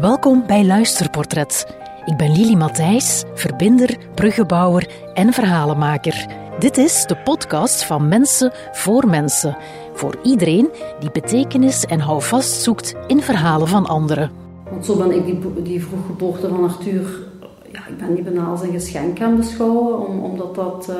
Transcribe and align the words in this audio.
Welkom 0.00 0.46
bij 0.46 0.64
Luisterportret. 0.64 1.76
Ik 2.04 2.16
ben 2.16 2.32
Lili 2.32 2.56
Matthijs, 2.56 3.24
verbinder, 3.34 3.96
bruggenbouwer 4.14 4.90
en 5.14 5.32
verhalenmaker. 5.32 6.26
Dit 6.58 6.76
is 6.76 7.04
de 7.06 7.16
podcast 7.16 7.84
van 7.84 8.08
Mensen 8.08 8.52
voor 8.72 9.06
Mensen. 9.06 9.56
Voor 9.92 10.18
iedereen 10.22 10.68
die 11.00 11.10
betekenis 11.10 11.84
en 11.84 12.00
houvast 12.00 12.62
zoekt 12.62 12.94
in 13.06 13.20
verhalen 13.20 13.68
van 13.68 13.86
anderen. 13.86 14.30
Want 14.70 14.84
zo 14.84 14.96
ben 14.96 15.12
ik 15.12 15.24
die, 15.24 15.62
die 15.62 15.84
vroeggeboorte 15.84 16.48
van 16.48 16.64
Arthur, 16.64 17.26
ja, 17.72 17.86
ik 17.86 17.98
ben 17.98 18.14
die 18.14 18.24
bijna 18.24 18.44
als 18.44 18.62
een 18.62 18.72
geschenk 18.72 19.20
aan 19.20 19.36
beschouwen, 19.36 20.06
om, 20.06 20.24
omdat 20.24 20.54
dat 20.54 20.86
uh, 20.90 20.96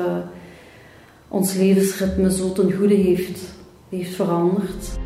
ons 1.27 1.53
levensritme 1.53 2.31
zo 2.31 2.51
ten 2.51 2.71
goede 2.71 2.95
heeft, 2.95 3.39
heeft 3.89 4.15
veranderd. 4.15 4.99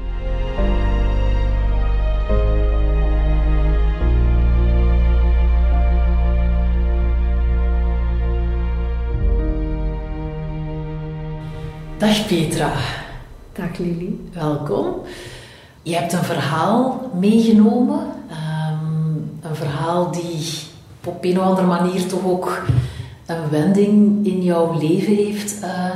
Dag 11.98 12.28
Petra. 12.28 12.72
Dag 13.54 13.78
Lili. 13.78 14.30
Welkom. 14.34 14.96
Je 15.82 15.96
hebt 15.96 16.14
een 16.14 16.24
verhaal 16.24 17.12
meegenomen. 17.20 18.00
Um, 18.00 19.40
een 19.42 19.56
verhaal 19.56 20.12
die 20.12 20.48
op 21.06 21.24
een 21.24 21.40
of 21.40 21.46
andere 21.46 21.68
manier 21.68 22.08
toch 22.08 22.26
ook 22.26 22.64
een 23.26 23.50
wending 23.50 24.26
in 24.26 24.44
jouw 24.44 24.78
leven 24.80 25.16
heeft 25.16 25.64
uh, 25.64 25.90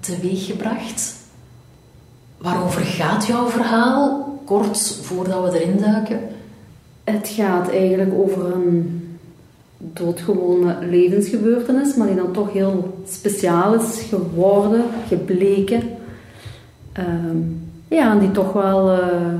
teweeggebracht. 0.00 1.14
Waarover 2.38 2.82
gaat 2.82 3.26
jouw 3.26 3.48
verhaal? 3.48 4.38
Kort 4.44 5.00
voordat 5.02 5.52
we 5.52 5.60
erin 5.60 5.78
duiken. 5.78 6.20
Het 7.04 7.28
gaat 7.28 7.70
eigenlijk 7.70 8.14
over 8.14 8.52
een 8.52 9.05
doodgewone 9.78 10.86
levensgebeurtenis, 10.86 11.94
maar 11.94 12.06
die 12.06 12.16
dan 12.16 12.32
toch 12.32 12.52
heel 12.52 13.02
speciaal 13.08 13.74
is 13.74 14.02
geworden, 14.02 14.84
gebleken. 15.08 15.82
Um, 16.98 17.70
ja, 17.88 18.12
en 18.12 18.18
die 18.18 18.30
toch 18.30 18.52
wel 18.52 18.92
uh, 18.92 19.34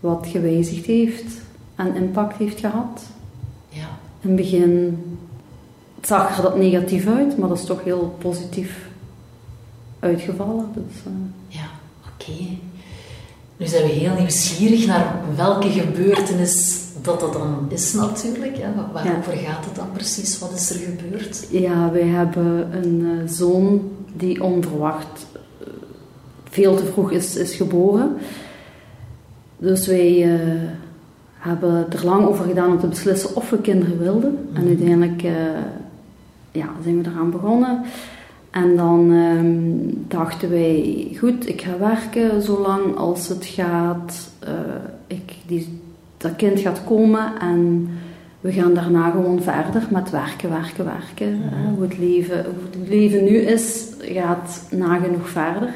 wat 0.00 0.26
gewijzigd 0.30 0.86
heeft 0.86 1.40
en 1.74 1.94
impact 1.94 2.36
heeft 2.36 2.60
gehad. 2.60 3.02
Ja. 3.68 3.88
In 4.20 4.28
het 4.28 4.36
begin 4.36 4.98
zag 6.02 6.36
er 6.36 6.42
dat 6.42 6.56
negatief 6.56 7.06
uit, 7.06 7.38
maar 7.38 7.48
dat 7.48 7.58
is 7.58 7.64
toch 7.64 7.84
heel 7.84 8.16
positief 8.18 8.88
uitgevallen. 9.98 10.66
Dus, 10.74 11.02
uh... 11.06 11.12
Ja, 11.48 11.66
oké. 12.00 12.30
Okay. 12.30 12.58
Nu 13.58 13.66
zijn 13.66 13.82
we 13.82 13.88
heel 13.88 14.14
nieuwsgierig 14.14 14.86
naar 14.86 15.14
welke 15.36 15.70
gebeurtenis 15.70 16.82
dat 17.02 17.20
dat 17.20 17.32
dan 17.32 17.66
is 17.68 17.92
natuurlijk. 17.92 18.56
Hè? 18.56 18.68
Waarover 18.92 19.40
ja. 19.40 19.52
gaat 19.52 19.64
het 19.64 19.74
dan 19.74 19.92
precies? 19.92 20.38
Wat 20.38 20.52
is 20.52 20.70
er 20.70 20.76
gebeurd? 20.76 21.46
Ja, 21.50 21.90
wij 21.92 22.06
hebben 22.06 22.76
een 22.84 23.00
uh, 23.00 23.28
zoon 23.28 23.90
die 24.16 24.42
onverwacht 24.42 25.26
uh, 25.60 25.68
veel 26.50 26.76
te 26.76 26.84
vroeg 26.84 27.10
is, 27.10 27.36
is 27.36 27.54
geboren. 27.54 28.16
Dus 29.58 29.86
wij 29.86 30.26
uh, 30.26 30.40
hebben 31.32 31.86
er 31.92 32.04
lang 32.04 32.26
over 32.26 32.44
gedaan 32.44 32.70
om 32.70 32.78
te 32.78 32.86
beslissen 32.86 33.36
of 33.36 33.50
we 33.50 33.60
kinderen 33.60 33.98
wilden. 33.98 34.30
Mm 34.30 34.46
-hmm. 34.54 34.62
En 34.62 34.68
uiteindelijk 34.68 35.22
ja, 36.52 36.68
zijn 36.82 37.02
we 37.02 37.08
eraan 37.10 37.30
begonnen. 37.30 37.84
En 38.50 38.76
dan 38.76 39.10
um, 39.10 40.04
dachten 40.08 40.50
wij, 40.50 41.08
goed, 41.18 41.48
ik 41.48 41.62
ga 41.62 41.78
werken 41.78 42.42
zolang 42.42 42.96
als 42.96 43.28
het 43.28 43.44
gaat. 43.46 44.30
ik, 45.06 45.34
die 45.46 45.80
dat 46.18 46.36
kind 46.36 46.60
gaat 46.60 46.84
komen 46.84 47.40
en 47.40 47.88
we 48.40 48.52
gaan 48.52 48.74
daarna 48.74 49.10
gewoon 49.10 49.42
verder 49.42 49.86
met 49.90 50.10
werken, 50.10 50.50
werken, 50.50 50.84
werken. 50.84 51.36
Mm 51.36 51.74
Hoe, 51.74 51.82
het 51.82 51.98
leven, 51.98 52.44
hoe 52.44 52.80
het 52.80 52.88
leven 52.88 53.24
nu 53.24 53.36
is, 53.36 53.86
gaat 54.00 54.66
nagenoeg 54.70 55.28
verder. 55.28 55.74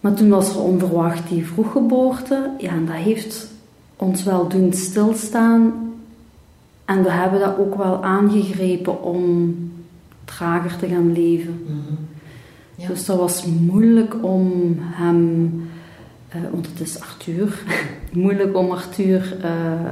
Maar 0.00 0.14
toen 0.14 0.28
was 0.28 0.54
er 0.54 0.62
onverwacht 0.62 1.28
die 1.28 1.46
vroeggeboorte. 1.46 2.50
Ja, 2.58 2.70
en 2.70 2.86
dat 2.86 2.94
heeft 2.94 3.50
ons 3.96 4.22
wel 4.24 4.48
doen 4.48 4.72
stilstaan. 4.72 5.72
En 6.84 7.02
we 7.02 7.10
hebben 7.10 7.40
dat 7.40 7.58
ook 7.58 7.74
wel 7.74 8.02
aangegrepen 8.02 9.02
om 9.02 9.54
trager 10.24 10.76
te 10.76 10.86
gaan 10.86 11.12
leven. 11.12 11.62
Mm 11.66 11.82
-hmm. 11.86 11.98
ja. 12.74 12.86
Dus 12.88 13.04
dat 13.04 13.18
was 13.18 13.44
moeilijk 13.44 14.24
om 14.24 14.76
hem 14.78 15.50
uh, 16.36 16.42
want 16.52 16.66
het 16.66 16.80
is 16.80 17.00
Arthur. 17.00 17.62
Moeilijk 18.12 18.56
om 18.56 18.70
Arthur 18.70 19.36
uh, 19.44 19.90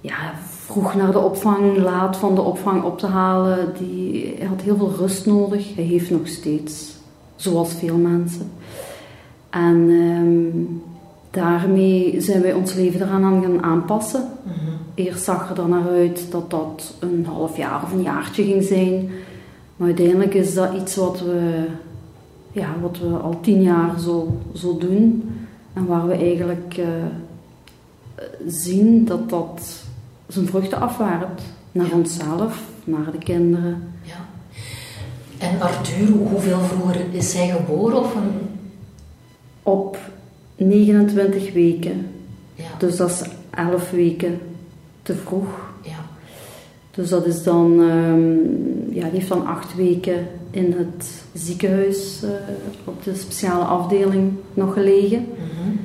ja, 0.00 0.32
vroeg 0.36 0.94
naar 0.94 1.12
de 1.12 1.18
opvang, 1.18 1.76
laat 1.76 2.16
van 2.16 2.34
de 2.34 2.40
opvang 2.40 2.82
op 2.82 2.98
te 2.98 3.06
halen. 3.06 3.72
Die, 3.78 4.34
hij 4.38 4.46
had 4.46 4.60
heel 4.60 4.76
veel 4.76 4.94
rust 4.98 5.26
nodig. 5.26 5.74
Hij 5.74 5.84
heeft 5.84 6.10
nog 6.10 6.26
steeds, 6.26 6.96
zoals 7.36 7.72
veel 7.72 7.96
mensen. 7.96 8.50
En 9.50 9.76
um, 9.76 10.82
daarmee 11.30 12.20
zijn 12.20 12.42
wij 12.42 12.52
ons 12.52 12.74
leven 12.74 13.00
eraan 13.00 13.24
aan 13.24 13.42
gaan 13.42 13.62
aanpassen. 13.62 14.28
Mm 14.42 14.52
-hmm. 14.52 14.76
Eerst 14.94 15.24
zag 15.24 15.48
er 15.48 15.54
dan 15.54 15.70
naar 15.70 15.88
uit 15.88 16.30
dat 16.30 16.50
dat 16.50 16.94
een 17.00 17.26
half 17.26 17.56
jaar 17.56 17.82
of 17.82 17.92
een 17.92 18.02
jaartje 18.02 18.44
ging 18.44 18.62
zijn. 18.62 19.10
Maar 19.76 19.86
uiteindelijk 19.86 20.34
is 20.34 20.54
dat 20.54 20.74
iets 20.74 20.96
wat 20.96 21.20
we, 21.20 21.66
ja, 22.52 22.74
wat 22.80 22.98
we 22.98 23.16
al 23.16 23.40
tien 23.40 23.62
jaar 23.62 24.00
zo, 24.00 24.40
zo 24.54 24.78
doen. 24.78 25.30
En 25.72 25.86
waar 25.86 26.06
we 26.06 26.14
eigenlijk 26.14 26.76
uh, 26.78 26.86
zien 28.46 29.04
dat 29.04 29.30
dat 29.30 29.84
zijn 30.26 30.46
vruchten 30.46 30.80
afwerpt. 30.80 31.42
Naar 31.72 31.86
ja. 31.86 31.94
onszelf, 31.94 32.62
naar 32.84 33.10
de 33.12 33.18
kinderen. 33.18 33.82
Ja. 34.02 34.26
En 35.38 35.60
Arthur, 35.60 36.08
hoeveel 36.08 36.60
vroeger 36.60 37.14
is 37.14 37.34
hij 37.34 37.48
geboren? 37.48 37.98
Of 37.98 38.14
een... 38.14 38.30
Op 39.62 39.98
29 40.56 41.52
weken. 41.52 42.06
Ja. 42.54 42.64
Dus 42.78 42.96
dat 42.96 43.10
is 43.10 43.22
11 43.50 43.90
weken 43.90 44.40
te 45.02 45.14
vroeg. 45.14 45.71
Dus 46.94 47.08
dat 47.08 47.26
is 47.26 47.42
dan, 47.42 47.78
um, 47.80 48.40
ja, 48.90 49.02
die 49.02 49.18
heeft 49.18 49.28
dan 49.28 49.46
8 49.46 49.74
weken 49.74 50.26
in 50.50 50.72
het 50.72 51.24
ziekenhuis 51.32 52.20
uh, 52.24 52.30
op 52.84 53.04
de 53.04 53.14
speciale 53.14 53.64
afdeling 53.64 54.32
nog 54.54 54.72
gelegen. 54.72 55.18
Mm 55.18 55.26
-hmm. 55.36 55.80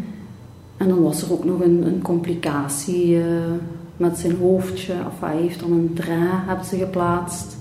En 0.77 0.87
dan 0.87 1.01
was 1.01 1.21
er 1.21 1.31
ook 1.31 1.45
nog 1.45 1.61
een, 1.61 1.85
een 1.85 2.01
complicatie 2.01 3.15
uh, 3.15 3.25
met 3.97 4.17
zijn 4.17 4.35
hoofdje. 4.35 4.93
Of 4.93 5.19
hij 5.19 5.37
heeft 5.37 5.59
dan 5.59 5.71
een 5.71 5.91
dra 5.93 6.43
hebben 6.45 6.65
ze 6.65 6.77
geplaatst. 6.77 7.57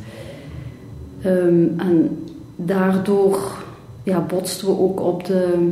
Um, 1.26 1.74
en 1.78 2.24
daardoor 2.56 3.64
ja, 4.02 4.20
botsten 4.20 4.66
we 4.66 4.78
ook 4.78 5.00
op 5.00 5.24
de, 5.24 5.70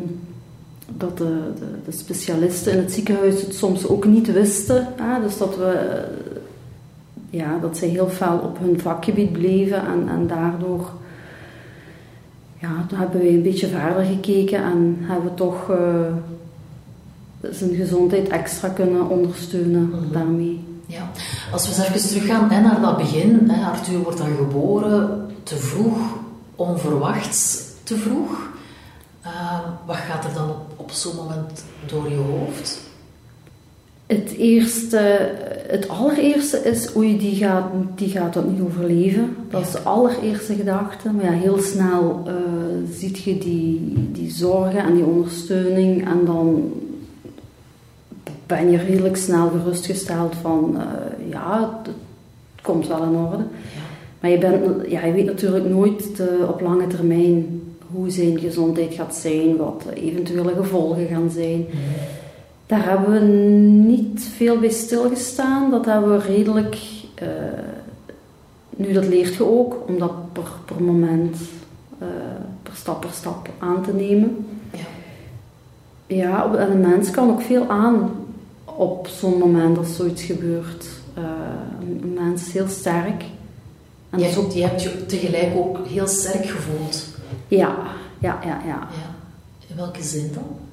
dat 0.97 1.19
de, 1.19 1.39
de, 1.59 1.67
de, 1.85 1.93
specialisten 1.93 2.73
in 2.73 2.79
het 2.79 2.93
ziekenhuis 2.93 3.43
het 3.43 3.55
soms 3.55 3.87
ook 3.89 4.05
niet 4.05 4.33
wisten. 4.33 4.87
Hè? 4.97 5.23
Dus 5.23 5.39
dat 5.39 5.57
we 5.57 6.03
ja, 7.35 7.59
dat 7.61 7.77
ze 7.77 7.87
heel 7.87 8.09
fel 8.09 8.39
op 8.39 8.59
hun 8.59 8.81
vakgebied 8.81 9.33
bleven 9.33 9.87
en, 9.87 10.09
en 10.09 10.27
daardoor 10.27 10.91
ja, 12.61 12.85
toen 12.89 12.99
hebben 12.99 13.21
we 13.21 13.29
een 13.29 13.43
beetje 13.43 13.69
verder 13.69 14.05
gekeken 14.05 14.63
en 14.63 14.97
hebben 15.01 15.31
we 15.31 15.35
toch 15.35 15.71
uh, 15.71 15.79
zijn 17.51 17.75
gezondheid 17.75 18.29
extra 18.29 18.69
kunnen 18.69 19.09
ondersteunen 19.09 19.83
mm 19.83 19.93
-hmm. 19.93 20.13
daarmee. 20.13 20.65
Ja, 20.87 21.11
als 21.53 21.69
we 21.69 21.75
eens 21.75 21.89
even 21.89 22.09
teruggaan 22.09 22.51
hè, 22.51 22.61
naar 22.61 22.81
dat 22.81 22.97
begin. 22.97 23.51
Hè, 23.51 23.67
Arthur 23.67 23.99
wordt 23.99 24.19
dan 24.19 24.37
geboren 24.37 25.27
te 25.43 25.57
vroeg, 25.57 25.99
onverwachts 26.57 27.63
te 27.83 27.97
vroeg. 27.97 28.49
Uh, 29.27 29.59
wat 29.87 29.97
gaat 29.97 30.25
er 30.25 30.35
dan 30.35 30.51
op, 30.51 30.73
op 30.77 30.91
zo'n 30.91 31.17
moment 31.17 31.65
door 31.87 32.11
je 32.11 32.17
hoofd? 32.17 32.81
Het 34.07 34.35
eerste, 34.37 35.31
het 35.67 35.89
allereerste 35.89 36.59
is, 36.59 36.97
oei, 36.97 37.19
die 37.19 37.35
gaat, 37.37 37.65
die 37.95 38.09
gaat 38.09 38.35
dat 38.35 38.51
niet 38.51 38.61
overleven. 38.61 39.37
Dat 39.51 39.63
is 39.63 39.73
de 39.73 39.79
allereerste 39.79 40.55
gedachte. 40.55 41.11
Maar 41.11 41.25
ja, 41.25 41.31
heel 41.31 41.59
snel 41.59 42.23
uh, 42.27 42.33
ziet 42.93 43.19
je 43.19 43.39
die, 43.39 43.93
die 44.13 44.31
zorgen 44.31 44.79
en 44.79 44.95
die 44.95 45.05
ondersteuning. 45.05 46.07
En 46.07 46.25
dan 46.25 46.73
ben 48.47 48.71
je 48.71 48.77
redelijk 48.77 49.17
snel 49.17 49.49
gerustgesteld 49.49 50.35
van, 50.41 50.77
uh, 50.77 51.31
ja, 51.31 51.81
het 51.83 51.95
komt 52.63 52.87
wel 52.87 53.03
in 53.03 53.17
orde. 53.17 53.37
Ja. 53.37 53.81
Maar 54.21 54.31
je, 54.31 54.39
bent, 54.39 54.91
ja, 54.91 55.05
je 55.05 55.13
weet 55.13 55.27
natuurlijk 55.27 55.69
nooit 55.69 56.17
de, 56.17 56.47
op 56.49 56.61
lange 56.61 56.87
termijn 56.87 57.63
hoe 57.93 58.11
zijn 58.11 58.39
gezondheid 58.39 58.95
gaat 58.95 59.15
zijn, 59.15 59.57
wat 59.57 59.85
eventuele 59.95 60.55
gevolgen 60.55 61.07
gaan 61.07 61.31
zijn. 61.31 61.59
Mm 61.59 62.24
daar 62.67 62.89
hebben 62.89 63.13
we 63.13 63.19
niet 63.95 64.25
veel 64.37 64.59
bij 64.59 64.71
stilgestaan. 64.71 65.71
Dat 65.71 65.85
hebben 65.85 66.19
we 66.19 66.25
redelijk. 66.25 66.77
Uh, 67.23 67.29
nu, 68.77 68.93
dat 68.93 69.07
leert 69.07 69.35
je 69.35 69.45
ook, 69.45 69.77
om 69.89 69.99
dat 69.99 70.33
per, 70.33 70.53
per 70.65 70.83
moment, 70.83 71.37
uh, 72.03 72.09
per 72.63 72.75
stap 72.75 73.01
per 73.01 73.11
stap 73.13 73.49
aan 73.59 73.83
te 73.83 73.93
nemen. 73.93 74.47
Ja. 74.73 74.79
Ja, 76.07 76.55
en 76.55 76.71
een 76.71 76.81
mens 76.81 77.11
kan 77.11 77.31
ook 77.31 77.43
veel 77.43 77.69
aan 77.69 78.11
op 78.65 79.07
zo'n 79.07 79.39
moment 79.39 79.79
als 79.79 79.97
zoiets 79.97 80.23
gebeurt. 80.23 80.87
Uh, 81.19 81.25
een 81.81 82.15
mens 82.15 82.47
is 82.47 82.53
heel 82.53 82.69
sterk. 82.69 83.25
En 84.11 84.19
je, 84.19 84.25
hebt, 84.25 84.55
je 84.55 84.63
hebt 84.63 84.83
je 84.83 85.07
tegelijk 85.07 85.57
ook 85.57 85.87
heel 85.87 86.07
sterk 86.07 86.47
gevoeld. 86.47 87.07
Ja, 87.49 87.77
ja, 88.19 88.39
ja, 88.43 88.61
ja. 88.67 88.67
ja. 88.67 88.89
In 89.69 89.77
welke 89.77 90.03
zin 90.03 90.31
dan? 90.35 90.64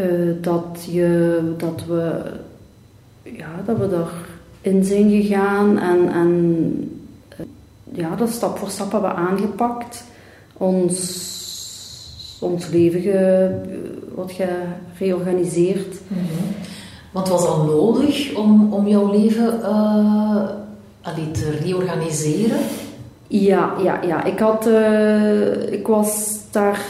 Uh, 0.00 0.36
dat, 0.40 0.86
je, 0.90 1.40
dat 1.56 1.84
we 1.86 2.22
ja, 3.36 3.62
dat 3.66 3.76
we 3.78 4.04
erin 4.60 4.84
zijn 4.84 5.10
gegaan 5.10 5.78
en, 5.78 6.12
en 6.12 7.00
ja, 7.92 8.16
dat 8.16 8.30
stap 8.30 8.58
voor 8.58 8.68
stap 8.68 8.92
hebben 8.92 9.14
aangepakt. 9.14 10.04
Ons, 10.56 12.36
ons 12.40 12.68
leven 12.68 13.00
ge, 13.00 13.50
wat 14.14 14.32
gereorganiseerd. 14.94 16.00
Mm 16.08 16.16
-hmm. 16.16 16.54
Want 17.10 17.28
was 17.28 17.46
dat 17.46 17.66
nodig 17.66 18.34
om, 18.34 18.72
om 18.72 18.88
jouw 18.88 19.10
leven 19.10 19.60
uh, 19.62 20.48
te 21.32 21.50
reorganiseren? 21.62 22.58
Ja, 23.26 23.74
ja, 23.82 24.02
ja. 24.02 24.24
Ik, 24.24 24.38
had, 24.38 24.66
ik 25.70 25.86
was 25.86 26.38
daar 26.50 26.80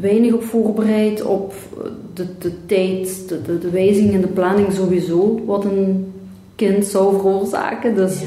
weinig 0.00 0.32
op 0.32 0.42
voorbereid 0.42 1.22
op 1.22 1.54
de, 2.20 2.48
de 2.48 2.66
tijd, 2.66 3.28
de, 3.28 3.42
de, 3.42 3.58
de 3.58 3.70
wijziging 3.70 4.14
en 4.14 4.20
de 4.20 4.26
planning 4.26 4.72
sowieso, 4.72 5.42
wat 5.46 5.64
een 5.64 6.12
kind 6.54 6.86
zou 6.86 7.14
veroorzaken. 7.14 7.94
Dus 7.94 8.22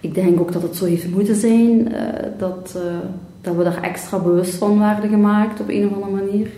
ik 0.00 0.14
denk 0.14 0.40
ook 0.40 0.52
dat 0.52 0.62
het 0.62 0.76
zo 0.76 0.84
heeft 0.84 1.10
moeten 1.10 1.36
zijn, 1.36 1.92
uh, 1.92 1.98
dat, 2.38 2.74
uh, 2.76 2.82
dat 3.40 3.56
we 3.56 3.64
daar 3.64 3.82
extra 3.82 4.18
bewust 4.18 4.54
van 4.54 4.78
werden 4.78 5.10
gemaakt 5.10 5.60
op 5.60 5.68
een 5.68 5.86
of 5.86 5.94
andere 5.94 6.24
manier. 6.24 6.50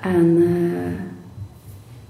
En 0.00 0.36
uh, 0.36 0.94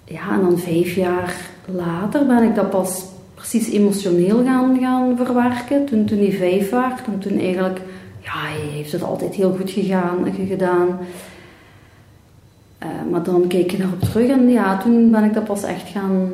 ja, 0.04 0.32
en 0.32 0.40
dan 0.40 0.58
vijf 0.58 0.94
jaar 0.94 1.36
later 1.64 2.26
ben 2.26 2.42
ik 2.42 2.54
dat 2.54 2.70
pas 2.70 3.04
precies 3.34 3.70
emotioneel 3.70 4.44
gaan, 4.44 4.78
gaan 4.80 5.16
verwerken. 5.16 5.84
Toen, 5.84 6.04
toen 6.04 6.18
hij 6.18 6.32
vijf 6.32 6.70
was, 6.70 6.92
toen, 7.04 7.18
toen 7.18 7.38
eigenlijk, 7.38 7.80
ja, 8.20 8.32
hij 8.32 8.68
heeft 8.72 8.92
het 8.92 9.02
altijd 9.02 9.34
heel 9.34 9.56
goed 9.58 9.70
gegaan, 9.70 10.32
gedaan. 10.48 10.98
Uh, 12.84 13.10
maar 13.10 13.22
dan 13.22 13.46
keek 13.46 13.72
ik 13.72 13.78
erop 13.78 14.00
terug 14.00 14.28
en 14.28 14.48
ja, 14.48 14.78
toen 14.78 15.10
ben 15.10 15.24
ik 15.24 15.34
dat 15.34 15.44
pas 15.44 15.62
echt 15.62 15.88
gaan 15.88 16.32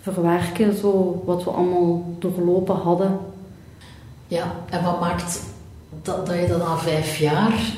verwerken, 0.00 0.76
zo 0.76 1.22
wat 1.26 1.44
we 1.44 1.50
allemaal 1.50 2.04
doorlopen 2.18 2.76
hadden. 2.76 3.18
Ja, 4.26 4.52
en 4.70 4.84
wat 4.84 5.00
maakt 5.00 5.42
dat, 6.02 6.26
dat 6.26 6.36
je 6.36 6.46
dan 6.46 6.58
na 6.58 6.76
vijf 6.76 7.16
jaar, 7.16 7.72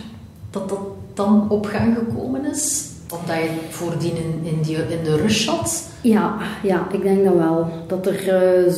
dat 0.50 0.68
dat 0.68 0.80
dan 1.14 1.46
op 1.48 1.66
gang 1.66 1.96
gekomen 1.96 2.44
is? 2.44 2.92
Omdat 3.10 3.36
je 3.36 3.50
voordien 3.68 4.16
in, 4.16 4.40
in, 4.42 4.62
die, 4.62 4.76
in 4.76 5.04
de 5.04 5.16
rush 5.16 5.44
zat? 5.44 5.88
Ja, 6.00 6.36
ja, 6.62 6.86
ik 6.92 7.02
denk 7.02 7.24
dat 7.24 7.34
wel. 7.34 7.68
Dat 7.86 8.06
er 8.06 8.64
uh, 8.66 8.72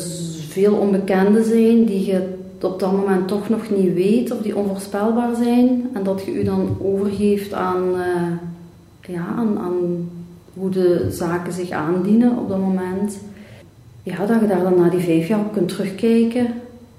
veel 0.49 0.75
onbekenden 0.75 1.45
zijn 1.45 1.85
die 1.85 2.07
je 2.07 2.35
op 2.61 2.81
dat 2.81 2.93
moment 2.93 3.29
toch 3.29 3.49
nog 3.49 3.71
niet 3.71 3.95
weet 3.95 4.33
of 4.33 4.39
die 4.39 4.57
onvoorspelbaar 4.57 5.35
zijn. 5.35 5.91
En 5.93 6.03
dat 6.03 6.23
je 6.25 6.33
je 6.33 6.45
dan 6.45 6.77
overgeeft 6.83 7.53
aan, 7.53 7.83
uh, 7.95 8.33
ja, 9.07 9.27
aan, 9.37 9.59
aan 9.59 10.09
hoe 10.55 10.71
de 10.71 11.07
zaken 11.11 11.53
zich 11.53 11.71
aandienen 11.71 12.39
op 12.39 12.49
dat 12.49 12.59
moment 12.59 13.19
ja, 14.07 14.27
dat 14.27 14.41
je 14.41 14.47
daar 14.47 14.63
dan 14.63 14.79
na 14.79 14.89
die 14.89 15.01
vijf 15.01 15.29
jaar 15.29 15.41
op 15.41 15.53
kunt 15.53 15.69
terugkijken. 15.69 16.47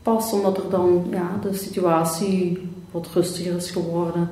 Pas 0.01 0.33
omdat 0.33 0.57
er 0.57 0.69
dan 0.69 1.03
ja, 1.11 1.39
de 1.41 1.53
situatie 1.53 2.57
wat 2.91 3.07
rustiger 3.13 3.55
is 3.55 3.71
geworden. 3.71 4.29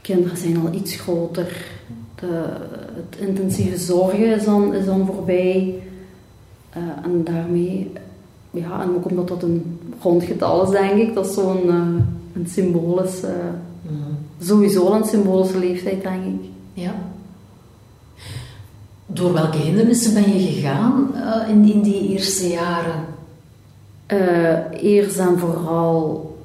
Kinderen 0.00 0.36
zijn 0.36 0.56
al 0.56 0.72
iets 0.72 0.96
groter. 0.96 1.66
De, 2.14 2.42
het 2.94 3.28
intensieve 3.28 3.76
zorgen 3.76 4.34
is 4.34 4.44
dan, 4.44 4.74
is 4.74 4.84
dan 4.84 5.06
voorbij. 5.06 5.74
Uh, 6.76 6.82
en 7.04 7.24
daarmee, 7.24 7.92
ja, 8.50 8.82
en 8.82 8.88
ook 8.94 9.10
omdat 9.10 9.28
dat 9.28 9.42
een 9.42 9.78
rondgetal 10.02 10.62
is, 10.64 10.70
denk 10.70 11.00
ik, 11.00 11.14
dat 11.14 11.26
is 11.26 11.34
zo'n 11.34 11.66
uh, 11.66 11.74
een 12.34 12.46
symbolische, 12.46 13.26
uh, 13.26 13.90
mm. 13.90 14.16
sowieso 14.40 14.92
een 14.92 15.04
symbolische 15.04 15.58
leeftijd, 15.58 16.02
denk 16.02 16.24
ik. 16.24 16.53
Ja. 16.74 16.94
Door 19.06 19.32
welke 19.32 19.56
hindernissen 19.56 20.14
ben 20.14 20.38
je 20.38 20.52
gegaan 20.52 21.10
uh, 21.14 21.48
in, 21.48 21.72
in 21.72 21.82
die 21.82 22.08
eerste 22.08 22.48
jaren? 22.48 23.04
Uh, 24.12 24.82
eerst 24.82 25.18
en 25.18 25.38
vooral 25.38 26.36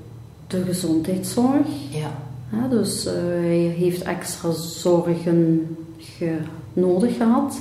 de 0.48 0.64
gezondheidszorg. 0.64 1.68
Ja. 1.90 2.12
ja 2.52 2.68
dus 2.68 3.06
uh, 3.06 3.14
hij 3.14 3.74
heeft 3.78 4.02
extra 4.02 4.52
zorgen 4.52 5.78
ge 5.98 6.38
nodig 6.74 7.18
gehad. 7.18 7.60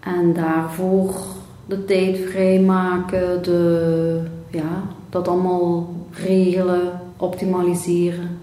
En 0.00 0.32
daarvoor 0.32 1.14
de 1.66 1.84
tijd 1.84 2.18
vrijmaken, 2.18 3.42
de, 3.42 4.22
ja, 4.50 4.82
dat 5.10 5.28
allemaal 5.28 5.94
regelen, 6.10 7.00
optimaliseren. 7.16 8.39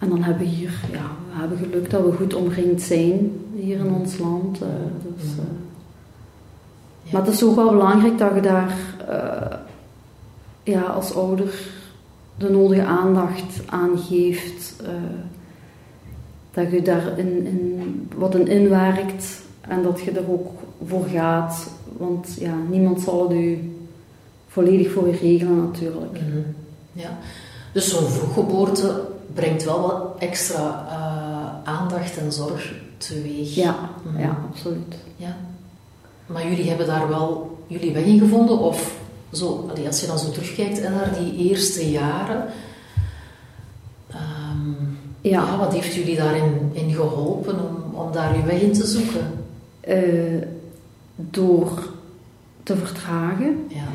En 0.00 0.08
dan 0.08 0.22
hebben 0.22 0.42
we 0.42 0.48
hier, 0.48 0.80
ja, 0.92 1.10
we 1.32 1.38
hebben 1.38 1.58
geluk 1.58 1.90
dat 1.90 2.04
we 2.04 2.12
goed 2.12 2.34
omringd 2.34 2.82
zijn 2.82 3.32
hier 3.54 3.78
in 3.78 3.92
ons 3.92 4.18
land. 4.18 4.62
Uh, 4.62 4.68
dus, 5.16 5.30
uh, 5.30 5.36
ja. 7.02 7.12
Maar 7.12 7.20
het 7.26 7.34
is 7.34 7.44
ook 7.44 7.54
wel 7.54 7.70
belangrijk 7.70 8.18
dat 8.18 8.34
je 8.34 8.40
daar 8.40 8.76
uh, 9.08 9.56
ja, 10.62 10.80
als 10.80 11.14
ouder 11.14 11.54
de 12.36 12.50
nodige 12.50 12.84
aandacht 12.84 13.60
aan 13.66 13.98
geeft. 13.98 14.82
dat 16.50 16.70
je 16.70 16.82
daar 16.82 17.18
in, 17.18 17.46
in, 17.46 18.08
wat 18.16 18.34
in 18.34 18.46
inwerkt 18.46 19.42
en 19.60 19.82
dat 19.82 20.00
je 20.00 20.10
er 20.10 20.30
ook 20.30 20.48
voor 20.86 21.04
gaat. 21.04 21.70
Want 21.96 22.36
ja, 22.38 22.54
niemand 22.70 23.00
zal 23.00 23.28
het 23.28 23.38
u 23.38 23.74
volledig 24.48 24.92
voor 24.92 25.06
je 25.06 25.16
regelen 25.16 25.56
natuurlijk. 25.56 26.12
Mm 26.12 26.32
-hmm. 26.32 26.44
Ja, 26.92 27.18
dus 27.72 27.90
zo'n 27.90 28.08
vroeggeboorte 28.08 29.08
brengt 29.34 29.64
wel 29.64 29.80
wat 29.80 30.14
extra 30.18 30.86
uh, 30.88 31.72
aandacht 31.72 32.18
en 32.18 32.32
zorg 32.32 32.74
teweeg. 32.96 33.54
Ja, 33.54 33.90
mm. 34.02 34.20
ja, 34.20 34.38
absoluut. 34.50 34.94
Ja. 35.16 35.36
Maar 36.26 36.48
jullie 36.48 36.68
hebben 36.68 36.86
daar 36.86 37.08
wel 37.08 37.58
jullie 37.66 37.92
weg 37.92 38.04
in 38.04 38.18
gevonden? 38.18 38.58
Of 38.58 38.98
zo, 39.32 39.70
als 39.86 40.00
je 40.00 40.06
dan 40.06 40.18
zo 40.18 40.30
terugkijkt 40.30 40.82
naar 40.82 41.16
die 41.18 41.48
eerste 41.48 41.90
jaren, 41.90 42.44
um, 44.10 44.98
ja. 45.20 45.30
ja. 45.30 45.58
wat 45.58 45.72
heeft 45.72 45.94
jullie 45.94 46.16
daarin 46.16 46.70
in 46.72 46.94
geholpen 46.94 47.54
om, 47.54 48.00
om 48.00 48.12
daar 48.12 48.34
uw 48.34 48.44
weg 48.44 48.60
in 48.60 48.72
te 48.72 48.86
zoeken? 48.86 49.44
Uh, 49.88 50.42
door 51.16 51.70
te 52.62 52.76
vertragen. 52.76 53.66
Ja. 53.68 53.88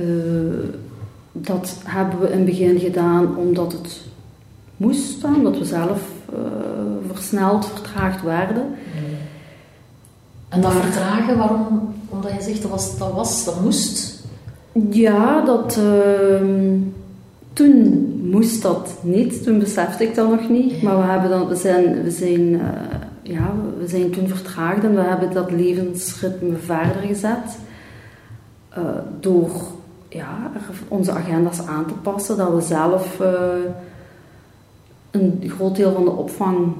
Uh, 0.00 0.68
dat 1.32 1.76
hebben 1.84 2.20
we 2.20 2.30
in 2.30 2.36
het 2.36 2.46
begin 2.46 2.78
gedaan 2.78 3.36
omdat 3.36 3.72
het 3.72 4.00
moest 4.78 5.02
staan, 5.02 5.34
omdat 5.34 5.58
we 5.58 5.64
zelf 5.64 6.02
uh, 6.32 6.38
versneld 7.12 7.66
vertraagd 7.66 8.22
werden. 8.22 8.64
En 10.48 10.60
dat 10.60 10.72
vertragen, 10.72 11.38
waarom? 11.38 11.94
Omdat 12.08 12.32
je 12.32 12.42
zegt 12.42 12.62
dat 12.62 12.70
was, 12.70 12.98
dat, 12.98 13.12
was, 13.12 13.44
dat 13.44 13.60
moest? 13.60 14.24
Ja, 14.90 15.40
dat, 15.40 15.78
uh, 15.78 16.72
toen 17.52 18.06
moest 18.30 18.62
dat 18.62 18.98
niet, 19.02 19.42
toen 19.42 19.58
besefte 19.58 20.04
ik 20.04 20.14
dat 20.14 20.30
nog 20.30 20.48
niet. 20.48 20.82
Maar 20.82 20.96
we, 20.96 21.04
hebben 21.04 21.30
dan, 21.30 21.48
we 21.48 21.56
zijn, 21.56 22.02
we, 22.02 22.10
zijn, 22.10 22.40
uh, 22.40 22.60
ja, 23.22 23.52
we 23.78 23.88
zijn 23.88 24.10
toen 24.10 24.28
vertraagd 24.28 24.84
en 24.84 24.94
we 24.94 25.00
hebben 25.00 25.32
dat 25.32 25.50
levensritme 25.50 26.56
verder 26.56 27.02
gezet. 27.02 27.58
Uh, 28.78 28.84
door 29.20 29.50
ja, 30.08 30.50
onze 30.88 31.12
agenda's 31.12 31.66
aan 31.66 31.86
te 31.86 31.94
passen, 31.94 32.36
dat 32.36 32.54
we 32.54 32.60
zelf 32.60 33.20
uh, 33.20 33.28
een 35.10 35.42
groot 35.46 35.76
deel 35.76 35.92
van 35.92 36.04
de 36.04 36.10
opvang 36.10 36.74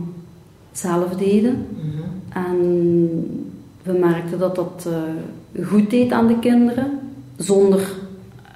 zelf 0.73 1.17
deden. 1.17 1.67
Mm 1.71 1.87
En 2.33 2.59
we 3.83 3.93
merkten 3.93 4.39
dat 4.39 4.55
dat 4.55 4.89
uh, 4.89 5.67
goed 5.67 5.91
deed 5.91 6.13
aan 6.13 6.27
de 6.27 6.39
kinderen, 6.39 6.99
zonder 7.37 7.93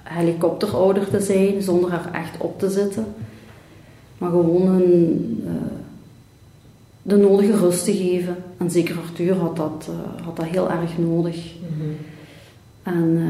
helikopterouder 0.03 1.09
te 1.09 1.21
zijn, 1.21 1.63
zonder 1.63 1.93
er 1.93 2.11
echt 2.13 2.37
op 2.39 2.59
te 2.59 2.71
zitten. 2.71 3.07
Maar 4.19 4.31
gewoon 4.31 4.67
een, 4.67 5.41
uh, 5.45 5.51
de 7.03 7.17
nodige 7.17 7.57
rust 7.57 7.85
te 7.85 7.93
geven. 7.93 8.37
En 8.57 8.71
zeker 8.71 8.97
Arthur 8.99 9.35
had 9.35 9.57
dat, 9.57 9.89
uh, 9.91 10.25
had 10.25 10.37
dat 10.37 10.47
heel 10.47 10.71
erg 10.71 10.99
nodig. 10.99 11.55
Mm 11.61 11.81
-hmm. 11.81 11.97
En 12.83 13.21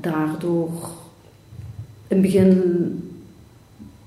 daardoor, 0.00 0.70
in 2.08 2.16
het 2.16 2.20
begin 2.20 3.05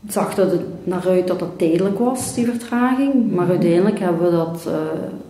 zag 0.08 0.36
dat 0.36 0.52
het 0.52 0.62
naar 0.84 1.08
uit 1.08 1.28
dat 1.28 1.40
het 1.40 1.58
tijdelijk 1.58 2.00
was, 2.00 2.34
die 2.34 2.46
vertraging. 2.46 3.32
Maar 3.32 3.50
uiteindelijk 3.50 4.00
hebben 4.00 4.24
we 4.24 4.32
dat 4.32 4.66
uh, 4.68 4.74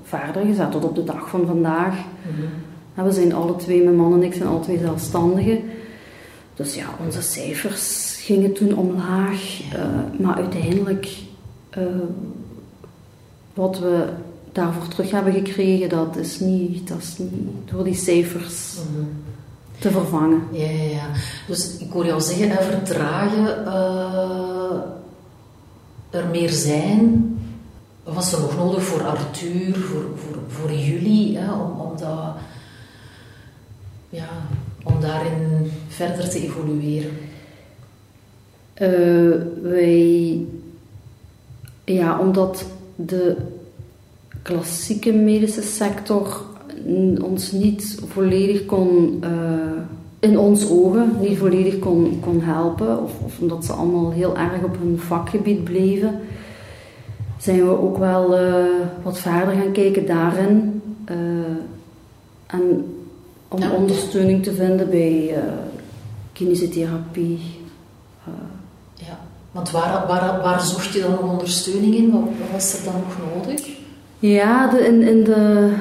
verder 0.04 0.46
gezet 0.46 0.72
tot 0.72 0.84
op 0.84 0.96
de 0.96 1.04
dag 1.04 1.30
van 1.30 1.46
vandaag. 1.46 1.96
En 2.96 3.04
we 3.04 3.12
zijn 3.12 3.34
alle 3.34 3.56
twee, 3.56 3.84
mijn 3.84 3.96
man 3.96 4.14
en 4.14 4.24
ik, 4.24 4.34
zijn 4.34 4.50
alle 4.50 4.60
twee 4.60 4.80
zelfstandigen. 4.80 5.60
Dus 6.56 6.76
ja, 6.76 6.86
onze 7.06 7.22
cijfers 7.22 8.16
gingen 8.22 8.54
toen 8.54 8.78
omlaag. 8.78 9.62
Uh, 9.74 10.26
maar 10.26 10.36
uiteindelijk, 10.36 11.18
uh, 11.78 11.84
wat 13.54 13.80
we 13.80 14.06
daarvoor 14.52 14.88
terug 14.88 15.12
hebben 15.12 15.34
gekregen, 15.34 15.90
dat 15.90 16.16
is 16.16 16.40
niet, 16.40 16.88
dat 16.88 16.98
is 16.98 17.18
niet 17.18 17.32
door 17.66 17.84
die 17.84 17.96
cijfers 17.96 18.76
Mhm. 18.76 19.06
Te 19.80 19.92
vervangen. 19.92 20.42
Ja, 20.52 20.70
ja, 20.70 20.84
ja. 20.84 21.08
Dus 21.48 21.78
ik 21.78 21.92
hoor 21.92 22.06
jou 22.06 22.22
zeggen, 22.22 22.50
hè, 22.50 22.64
vertragen 22.64 23.66
eh, 23.66 24.80
er 26.10 26.28
meer 26.28 26.50
zijn. 26.50 27.34
Was 28.04 28.34
er 28.34 28.40
nog 28.40 28.58
nodig 28.58 28.84
voor 28.84 29.04
Arthur, 29.04 29.76
voor, 29.76 30.06
voor, 30.16 30.38
voor 30.48 30.72
jullie, 30.72 31.38
hè, 31.38 31.52
om, 31.52 31.80
om, 31.80 31.98
dat, 31.98 32.36
ja, 34.10 34.30
om 34.84 35.02
daarin 35.02 35.72
verder 35.88 36.30
te 36.30 36.44
evolueren? 36.44 37.18
Eh, 38.74 39.42
wij, 39.62 40.46
ja, 41.84 42.20
omdat 42.20 42.66
de 42.96 43.36
klassieke 44.42 45.14
medische 45.14 45.62
sector 45.62 46.49
ons 47.22 47.52
niet 47.52 48.00
volledig 48.08 48.66
kon, 48.66 49.18
eh, 49.24 49.30
in 50.20 50.38
ons 50.40 50.70
ogen, 50.70 51.12
niet 51.22 51.38
volledig 51.38 51.80
kon, 51.80 52.20
kon 52.22 52.42
helpen, 52.42 53.04
of, 53.04 53.12
of 53.26 53.40
omdat 53.40 53.66
ze 53.66 53.72
allemaal 53.74 54.12
heel 54.12 54.38
erg 54.38 54.64
op 54.64 54.78
hun 54.82 55.00
vakgebied 55.00 55.64
bleven, 55.64 56.20
zijn 57.38 57.58
we 57.66 57.82
ook 57.82 57.98
wel 57.98 58.36
eh, 58.38 58.64
wat 59.04 59.18
verder 59.20 59.54
gaan 59.56 59.72
kijken 59.72 60.06
daarin. 60.06 60.82
eh, 61.06 61.16
en 62.48 62.86
om 63.48 63.60
Ja. 63.62 63.72
ondersteuning 63.72 64.44
te 64.44 64.54
vinden 64.54 64.90
bij 64.90 65.34
kinesiotherapie. 66.34 67.40
Ja. 68.94 69.20
Want 69.52 69.72
waar, 69.72 70.08
waar, 70.08 70.42
waar 70.42 70.62
zocht 70.62 70.94
je 70.94 71.02
dan 71.02 71.12
nog 71.12 71.32
ondersteuning 71.32 71.96
in? 71.96 72.12
Wat, 72.12 72.22
wat 72.22 72.52
was 72.52 72.78
er 72.78 72.84
dan 72.86 72.94
nog 72.94 73.36
nodig? 73.36 73.68
Ja, 74.20 74.68
de, 74.68 74.86
in, 74.86 75.02
in 75.02 75.24
de, 75.24 75.72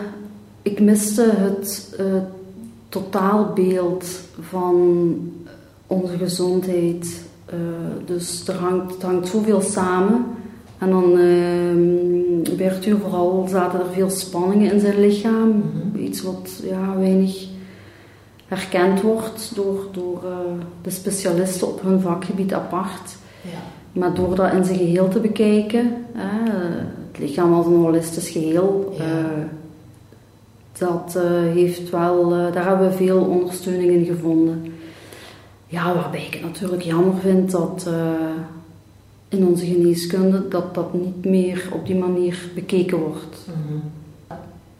ik 0.70 0.80
miste 0.80 1.30
het 1.36 1.94
eh, 1.98 2.04
totaalbeeld 2.88 4.06
van 4.40 5.16
onze 5.86 6.16
gezondheid. 6.16 7.26
Eh, 7.46 7.56
dus 8.04 8.48
er 8.48 8.54
hangt, 8.54 8.92
het 8.92 9.02
hangt 9.02 9.28
zoveel 9.28 9.60
samen. 9.60 10.24
En 10.78 10.90
dan 10.90 11.18
eh, 11.18 12.56
bij 12.56 12.70
Arthur 12.70 12.98
vooral 12.98 13.46
zaten 13.50 13.80
er 13.80 13.92
veel 13.92 14.10
spanningen 14.10 14.72
in 14.72 14.80
zijn 14.80 15.00
lichaam. 15.00 15.48
Mhm. 15.48 16.02
Iets 16.04 16.22
wat 16.22 16.60
ja, 16.62 16.96
weinig 16.96 17.46
herkend 18.46 19.00
wordt 19.00 19.54
door, 19.54 19.86
door 19.92 20.24
eh, 20.24 20.36
de 20.82 20.90
specialisten 20.90 21.68
op 21.68 21.82
hun 21.82 22.00
vakgebied 22.00 22.52
apart. 22.52 23.16
Ja. 23.42 23.58
Maar 23.92 24.14
door 24.14 24.34
dat 24.34 24.52
in 24.52 24.64
zijn 24.64 24.78
geheel 24.78 25.08
te 25.08 25.20
bekijken, 25.20 25.92
het 27.10 27.18
lichaam 27.18 27.54
als 27.54 27.66
een 27.66 27.76
holistisch 27.76 28.30
geheel, 28.30 28.94
Ja. 28.98 29.04
Dat 30.78 31.16
eh, 31.16 31.22
heeft 31.30 31.90
wel, 31.90 32.34
eh, 32.34 32.52
daar 32.52 32.66
hebben 32.66 32.90
we 32.90 32.96
veel 32.96 33.20
ondersteuning 33.20 33.90
in 33.90 34.04
gevonden. 34.04 34.72
Ja, 35.66 35.94
waarbij 35.94 36.26
ik 36.26 36.32
het 36.32 36.42
natuurlijk 36.42 36.82
jammer 36.82 37.14
vind 37.20 37.50
dat 37.50 37.84
eh, 37.86 37.94
in 39.28 39.46
onze 39.46 39.66
geneeskunde 39.66 40.48
dat 40.48 40.74
dat 40.74 40.94
niet 40.94 41.24
meer 41.24 41.68
op 41.72 41.86
die 41.86 41.96
manier 41.96 42.50
bekeken 42.54 42.98
wordt. 42.98 43.36
Mhm. 43.46 43.78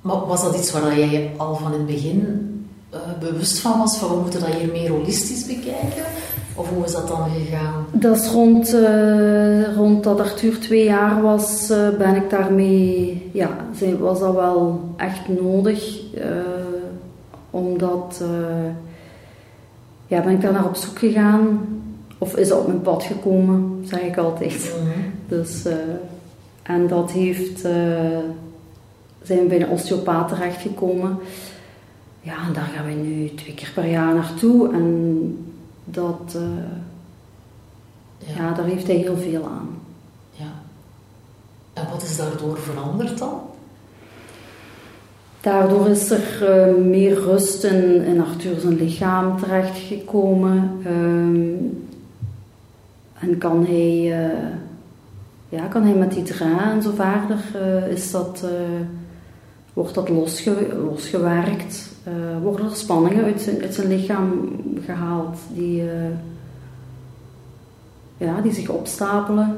Maar 0.01 0.27
was 0.27 0.43
dat 0.43 0.57
iets 0.57 0.73
waar 0.73 0.99
jij 0.99 1.33
al 1.37 1.57
van 1.57 1.73
in 1.73 1.79
het 1.79 1.87
begin 1.87 2.45
bewust 3.21 3.59
van 3.59 3.79
was? 3.79 3.99
Van 3.99 4.11
we 4.11 4.21
moeten 4.21 4.41
dat 4.41 4.55
hier 4.55 4.73
meer 4.73 4.91
holistisch 4.91 5.47
bekijken? 5.47 6.05
Of 6.59 6.69
hoe 6.69 6.85
is 6.85 6.93
dat 6.93 7.09
dan 7.09 7.31
gegaan? 7.31 7.87
Dat 7.93 8.17
is 8.17 8.31
rond, 8.31 8.75
eh, 8.75 9.75
rond 9.75 10.05
dat 10.05 10.21
Arthur 10.21 10.61
twee 10.61 10.85
jaar 10.85 11.23
was, 11.23 11.71
eh, 11.71 11.89
ben 11.99 12.17
ik 12.17 12.31
daarmee, 12.31 13.31
ja, 13.33 13.51
was 13.99 14.21
dat 14.21 14.35
wel 14.35 14.95
echt 14.97 15.29
nodig. 15.41 16.01
eh, 16.15 16.27
omdat, 17.51 18.23
ja, 20.07 20.23
ben 20.23 20.33
ik 20.33 20.41
daar 20.41 20.53
naar 20.53 20.67
op 20.67 20.75
zoek 20.75 20.99
gegaan. 20.99 21.61
Of 22.19 22.37
is 22.37 22.49
dat 22.49 22.59
op 22.59 22.67
mijn 22.67 22.81
pad 22.81 23.03
gekomen, 23.03 23.81
zeg 23.85 24.01
ik 24.01 24.17
altijd. 24.17 24.75
Dus, 25.29 25.65
eh, 25.65 25.75
en 26.63 26.87
dat 26.87 27.11
heeft, 27.11 27.61
zijn 29.23 29.39
we 29.39 29.45
bij 29.49 29.63
een 29.63 29.69
osteopaat 29.69 30.29
terechtgekomen. 30.29 31.19
Ja, 32.21 32.35
en 32.47 32.53
daar 32.53 32.71
gaan 32.75 32.87
we 32.87 32.93
nu 32.93 33.35
twee 33.35 33.55
keer 33.55 33.71
per 33.75 33.87
jaar 33.91 34.15
naartoe. 34.15 34.73
En 34.73 35.48
dat, 35.91 36.35
eh, 36.35 36.43
Ja. 38.19 38.35
ja, 38.43 38.53
daar 38.55 38.65
heeft 38.65 38.87
hij 38.87 38.97
heel 38.97 39.17
veel 39.17 39.45
aan. 39.45 39.69
ja. 40.31 40.53
En 41.73 41.87
wat 41.91 42.03
is 42.03 42.17
daardoor 42.17 42.59
veranderd 42.59 43.19
dan? 43.19 43.41
Daardoor 45.41 45.89
is 45.89 46.11
er 46.11 46.49
eh, 46.49 46.75
meer 46.75 47.15
rust 47.15 47.65
in, 47.65 48.03
in 48.03 48.21
Arthur 48.21 48.61
zijn 48.61 48.77
lichaam 48.77 49.41
terechtgekomen. 49.41 50.71
Ehm, 50.85 51.55
en 53.21 53.39
kan 53.39 53.65
hij, 53.67 54.23
eh, 54.25 54.49
ja, 55.49 55.67
kan 55.67 55.83
hij 55.83 55.95
met 55.95 56.13
die 56.13 56.23
draad 56.23 56.71
en 56.71 56.83
zo 56.83 56.91
verder, 56.95 57.39
is 57.91 58.11
dat, 58.11 58.45
wordt 59.73 59.95
dat 59.95 60.09
losge, 60.09 60.77
losgewerkt. 60.85 61.88
Eh, 62.05 62.13
worden 62.43 62.67
er 62.67 62.77
spanningen 62.77 63.25
uit 63.25 63.41
zijn, 63.41 63.63
uit 63.63 63.75
zijn 63.75 63.89
lichaam 63.89 64.51
gehaald 64.85 65.39
die, 65.55 65.91
eh, 65.91 66.11
ja, 68.17 68.41
die 68.41 68.53
zich 68.53 68.69
opstapelen 68.69 69.57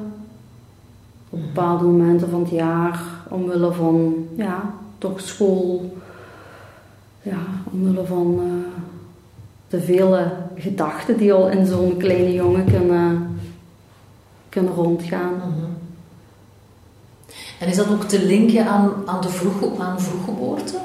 op 1.30 1.40
bepaalde 1.40 1.84
momenten 1.84 2.30
van 2.30 2.40
het 2.40 2.50
jaar, 2.50 3.00
omwille 3.28 3.72
van 3.72 4.26
ja, 4.36 4.74
toch 4.98 5.20
school, 5.20 5.96
ja, 7.22 7.38
omwille 7.72 8.04
van 8.04 8.40
eh, 8.40 8.82
de 9.68 9.80
vele 9.80 10.32
gedachten 10.54 11.16
die 11.16 11.32
al 11.32 11.48
in 11.48 11.66
zo'n 11.66 11.96
kleine 11.96 12.32
jongen 12.32 12.64
kunnen, 12.64 13.38
kunnen 14.48 14.74
rondgaan. 14.74 15.32
En 17.60 17.68
is 17.68 17.76
dat 17.76 17.90
ook 17.90 18.04
te 18.04 18.24
linken 18.24 18.66
aan, 18.66 18.92
aan, 19.06 19.20
de 19.20 19.28
vroeg, 19.28 19.80
aan 19.80 20.00
vroeggeboorte? 20.00 20.78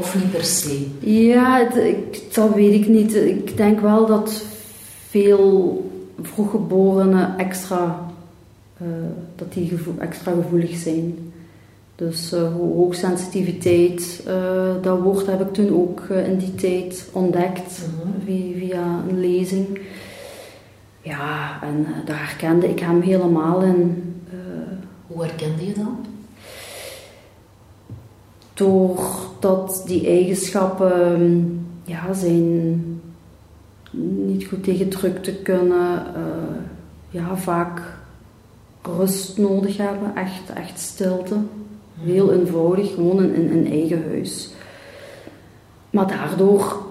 Of 0.00 0.14
niet 0.14 0.30
per 0.30 0.44
se? 0.44 0.86
Ja, 1.00 1.58
het- 1.58 1.76
ik, 1.84 2.34
dat 2.34 2.54
weet 2.54 2.72
ik 2.74 2.88
niet. 2.88 3.14
Ik 3.14 3.56
denk 3.56 3.80
wel 3.80 4.06
dat 4.06 4.42
veel 5.08 5.84
vroeggeborenen 6.22 7.38
extra, 7.38 8.06
eh, 8.76 8.86
dat 9.36 9.52
die 9.52 9.68
gevo- 9.68 9.94
extra 9.98 10.32
gevoelig 10.32 10.76
zijn. 10.76 11.14
Dus 11.96 12.32
eh, 12.32 12.40
ho- 12.52 12.74
hoogsensitiviteit, 12.74 14.22
eh, 14.26 14.72
dat 14.82 14.98
woord 15.00 15.26
heb 15.26 15.40
ik 15.40 15.52
toen 15.52 15.70
ook 15.74 16.00
in 16.26 16.36
die 16.38 16.54
tijd 16.54 17.08
ontdekt 17.12 17.80
Mhm. 17.80 18.10
via, 18.26 18.58
via 18.58 19.02
een 19.08 19.20
lezing. 19.20 19.80
Ja, 21.02 21.58
en 21.62 21.86
daar 22.04 22.18
herkende 22.28 22.68
ik 22.68 22.78
hem 22.80 23.00
helemaal 23.00 23.62
in. 23.62 24.02
Hoe 25.06 25.22
herkende 25.22 25.66
je 25.66 25.72
dat? 25.74 25.86
Doordat 28.60 29.82
die 29.86 30.06
eigenschappen 30.06 31.14
ehm, 31.14 31.38
ja, 31.84 32.12
zijn 32.12 33.00
niet 34.26 34.46
goed 34.46 34.64
tegen 34.64 34.88
druk 34.88 35.22
te 35.22 35.34
kunnen, 35.34 36.14
eh, 36.14 36.60
ja, 37.10 37.36
vaak 37.36 37.98
rust 38.82 39.38
nodig 39.38 39.76
hebben, 39.76 40.16
echt, 40.16 40.50
echt 40.54 40.78
stilte. 40.78 41.36
Heel 42.00 42.32
eenvoudig, 42.32 42.94
gewoon 42.94 43.22
in, 43.22 43.50
in 43.50 43.72
eigen 43.72 44.04
huis. 44.08 44.52
Maar 45.90 46.08
daardoor 46.08 46.82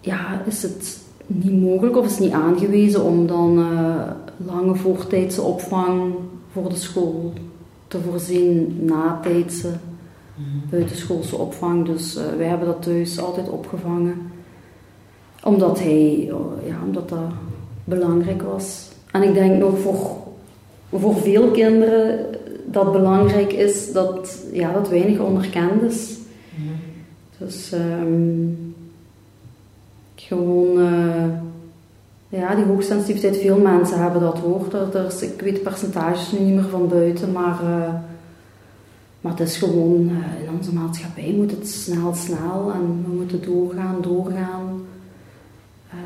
ja, 0.00 0.42
is 0.46 0.62
het 0.62 1.00
niet 1.26 1.60
mogelijk 1.60 1.96
of 1.96 2.06
is 2.06 2.18
niet 2.18 2.32
aangewezen 2.32 3.02
om 3.02 3.26
dan 3.26 3.58
eh, 3.58 4.10
lange 4.46 4.74
voortijdse 4.74 5.42
opvang 5.42 6.14
voor 6.52 6.68
de 6.68 6.76
school 6.76 7.32
te 7.88 8.00
voorzien, 8.00 8.78
natijdse 8.80 9.70
buitenschoolse 10.70 11.36
opvang. 11.36 11.86
Dus 11.86 12.16
eh, 12.16 12.24
wij 12.36 12.46
hebben 12.46 12.66
dat 12.66 12.82
thuis 12.82 13.20
altijd 13.20 13.48
opgevangen. 13.48 14.30
Omdat 15.44 15.80
hij, 15.80 16.30
oh, 16.32 16.66
ja, 16.66 16.76
omdat 16.86 17.08
dat 17.08 17.32
belangrijk 17.84 18.42
was. 18.42 18.88
En 19.10 19.22
ik 19.22 19.34
denk 19.34 19.58
nog 19.58 19.78
voor, 19.78 20.16
voor 20.90 21.16
veel 21.16 21.50
kinderen 21.50 22.26
dat 22.64 22.92
belangrijk 22.92 23.52
is 23.52 23.92
dat, 23.92 24.44
ja, 24.52 24.72
dat 24.72 24.88
weinig 24.88 25.18
onderkend 25.18 25.82
is. 25.82 26.16
Dus 27.38 27.72
ehm, 27.72 28.48
gewoon, 30.14 30.80
eh, 30.80 31.24
ja, 32.28 32.54
die 32.54 32.64
hoogsensitiviteit, 32.64 33.36
veel 33.36 33.58
mensen 33.58 34.02
hebben 34.02 34.20
dat 34.20 34.38
hoor. 34.38 34.66
Er, 34.72 34.96
er 34.96 35.06
is, 35.06 35.22
ik 35.22 35.40
weet 35.40 35.54
de 35.54 35.60
percentages 35.60 36.32
nu 36.32 36.38
niet 36.38 36.54
meer 36.54 36.68
van 36.68 36.88
buiten, 36.88 37.32
maar, 37.32 37.60
eh, 37.62 37.94
maar 39.22 39.32
het 39.32 39.40
is 39.40 39.56
gewoon, 39.56 40.08
eh, 40.08 40.42
in 40.42 40.50
onze 40.56 40.74
maatschappij 40.74 41.34
moet 41.36 41.50
het 41.50 41.68
snel, 41.68 42.14
snel 42.14 42.72
en 42.72 43.04
we 43.06 43.14
moeten 43.14 43.42
doorgaan, 43.42 44.02
doorgaan. 44.02 44.82
Eh, 45.88 45.96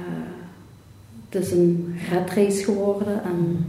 het 1.28 1.44
is 1.44 1.52
een 1.52 1.94
redreis 2.10 2.64
geworden 2.64 3.22
en 3.24 3.66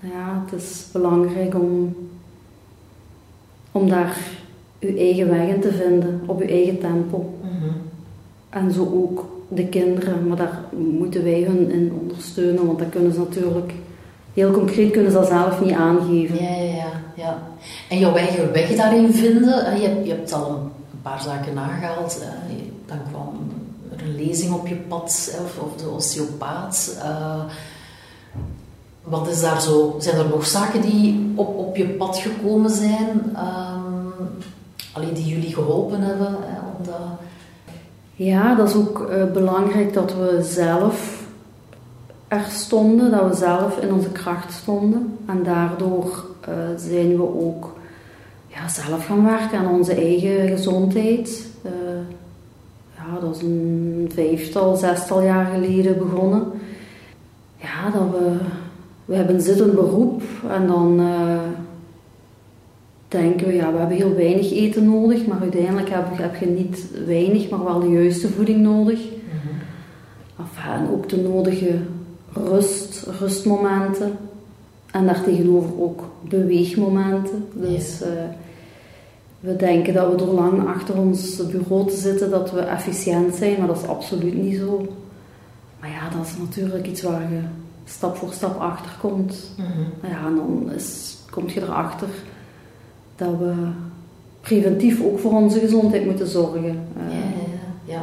ja, 0.00 0.44
het 0.46 0.60
is 0.60 0.86
belangrijk 0.92 1.54
om 1.54 1.94
om 3.72 3.88
daar 3.88 4.18
uw 4.80 4.96
eigen 4.96 5.28
weg 5.28 5.48
in 5.48 5.60
te 5.60 5.72
vinden, 5.72 6.20
op 6.26 6.40
uw 6.40 6.48
eigen 6.48 6.78
tempo. 6.78 7.34
Mhm. 7.42 7.72
En 8.50 8.72
zo 8.72 8.82
ook 8.82 9.24
de 9.48 9.66
kinderen, 9.66 10.26
maar 10.28 10.36
daar 10.36 10.64
moeten 10.98 11.24
wij 11.24 11.42
hun 11.42 11.70
in 11.70 11.92
ondersteunen, 12.00 12.66
want 12.66 12.78
dat 12.78 12.88
kunnen 12.88 13.12
ze 13.12 13.18
natuurlijk, 13.18 13.72
heel 14.34 14.50
concreet 14.50 14.90
kunnen 14.92 15.12
ze 15.12 15.18
dat 15.18 15.26
zelf 15.26 15.60
niet 15.64 15.74
aangeven. 15.74 16.42
Ja, 16.42 16.50
ja, 16.50 16.62
ja, 16.74 16.90
ja. 17.14 17.38
En 17.88 17.98
jouw 17.98 18.14
eigen 18.14 18.52
weg 18.52 18.76
daarin 18.76 19.12
vinden, 19.14 19.66
eh, 19.66 19.80
je 19.82 19.88
hebt, 19.88 20.06
je 20.06 20.12
hebt 20.12 20.32
al 20.32 20.50
een 20.50 21.00
paar 21.02 21.22
zaken 21.22 21.54
nagehaald. 21.54 22.20
eh, 22.22 22.28
Dan 22.86 22.98
kwam 23.10 23.28
er 23.96 24.02
een 24.06 24.14
lezing 24.14 24.52
op 24.54 24.66
je 24.66 24.74
pad, 24.76 25.38
of, 25.64 25.76
de 25.82 25.88
osteopaat. 25.88 26.96
Eh, 27.02 27.40
Wat 29.02 29.28
is 29.28 29.40
daar 29.40 29.60
zo? 29.62 29.96
Zijn 29.98 30.16
er 30.16 30.28
nog 30.28 30.46
zaken 30.46 30.80
die 30.80 31.32
op, 31.34 31.56
op 31.58 31.76
je 31.76 31.86
pad 31.88 32.16
gekomen 32.16 32.70
zijn, 32.70 33.32
ehm, 33.34 34.24
allee, 34.92 35.12
die 35.12 35.24
jullie 35.26 35.54
geholpen 35.54 36.00
hebben? 36.00 36.26
Hè, 36.40 36.58
om 36.78 36.84
dat... 36.84 36.94
Ja, 38.14 38.54
dat 38.54 38.68
is 38.68 38.74
ook 38.74 39.08
belangrijk 39.32 39.92
dat 39.94 40.14
we 40.14 40.38
zelf 40.50 41.19
er 42.30 42.46
stonden, 42.48 43.10
dat 43.10 43.28
we 43.28 43.36
zelf 43.36 43.78
in 43.78 43.92
onze 43.92 44.10
kracht 44.10 44.52
stonden. 44.52 45.18
En 45.26 45.42
daardoor 45.42 46.24
eh, 46.40 46.54
zijn 46.76 47.16
we 47.16 47.22
ook 47.22 47.72
ja, 48.46 48.68
zelf 48.68 49.06
gaan 49.06 49.24
werken 49.24 49.58
aan 49.58 49.72
onze 49.72 49.94
eigen 49.94 50.48
gezondheid. 50.48 51.46
Eh, 51.62 51.72
ja, 52.96 53.20
dat 53.20 53.36
is 53.36 53.42
een 53.42 54.10
vijftal, 54.14 54.76
zestal 54.76 55.22
jaar 55.22 55.46
geleden 55.46 55.98
begonnen. 55.98 56.42
Ja, 57.56 57.90
dat 57.92 58.10
we, 58.10 58.36
we 59.04 59.14
hebben 59.14 59.34
een 59.34 59.40
zittend 59.40 59.74
beroep 59.74 60.22
en 60.50 60.66
dan 60.66 61.00
eh, 61.00 61.40
denken 63.08 63.46
we, 63.46 63.54
ja, 63.54 63.72
we 63.72 63.78
hebben 63.78 63.96
heel 63.96 64.14
weinig 64.14 64.52
eten 64.52 64.84
nodig, 64.84 65.26
maar 65.26 65.40
uiteindelijk 65.40 65.88
heb, 65.88 66.06
heb 66.12 66.36
je 66.36 66.46
niet 66.46 66.86
weinig, 67.06 67.48
maar 67.48 67.64
wel 67.64 67.80
de 67.80 67.88
juiste 67.88 68.28
voeding 68.28 68.60
nodig. 68.60 69.00
Enfin, 70.38 70.72
en 70.72 70.88
ook 70.92 71.08
de 71.08 71.16
nodige 71.16 71.78
rust, 72.32 73.06
rustmomenten. 73.20 74.18
En 74.90 75.06
daartegenover 75.06 75.80
ook 75.82 76.04
beweegmomenten. 76.22 77.48
Dus 77.52 78.00
eh, 78.02 78.08
we 79.40 79.56
denken 79.56 79.94
dat 79.94 80.10
we 80.10 80.16
door 80.16 80.34
lang 80.34 80.68
achter 80.68 80.96
ons 80.98 81.46
bureau 81.46 81.88
te 81.90 81.96
zitten, 81.96 82.30
dat 82.30 82.50
we 82.50 82.60
efficiënt 82.60 83.34
zijn, 83.34 83.58
maar 83.58 83.66
dat 83.66 83.76
is 83.82 83.86
absoluut 83.88 84.34
niet 84.42 84.56
zo. 84.56 84.86
Maar 85.80 85.90
ja, 85.90 86.16
dat 86.16 86.26
is 86.26 86.32
natuurlijk 86.38 86.86
iets 86.86 87.02
waar 87.02 87.32
je 87.32 87.40
stap 87.84 88.16
voor 88.16 88.32
stap 88.32 88.58
achter 88.60 88.92
komt. 89.00 89.50
Mhm. 89.56 90.10
Ja, 90.12 90.26
en 90.26 90.34
dan 90.36 90.70
is, 90.74 91.16
kom 91.30 91.48
je 91.48 91.60
erachter 91.62 92.08
dat 93.16 93.38
we 93.38 93.54
preventief 94.40 95.02
ook 95.02 95.18
voor 95.18 95.32
onze 95.32 95.58
gezondheid 95.58 96.04
moeten 96.04 96.26
zorgen. 96.26 96.64
Eh, 96.96 97.14
Ja, 97.14 97.20
ja, 97.86 97.92
ja. 97.94 98.02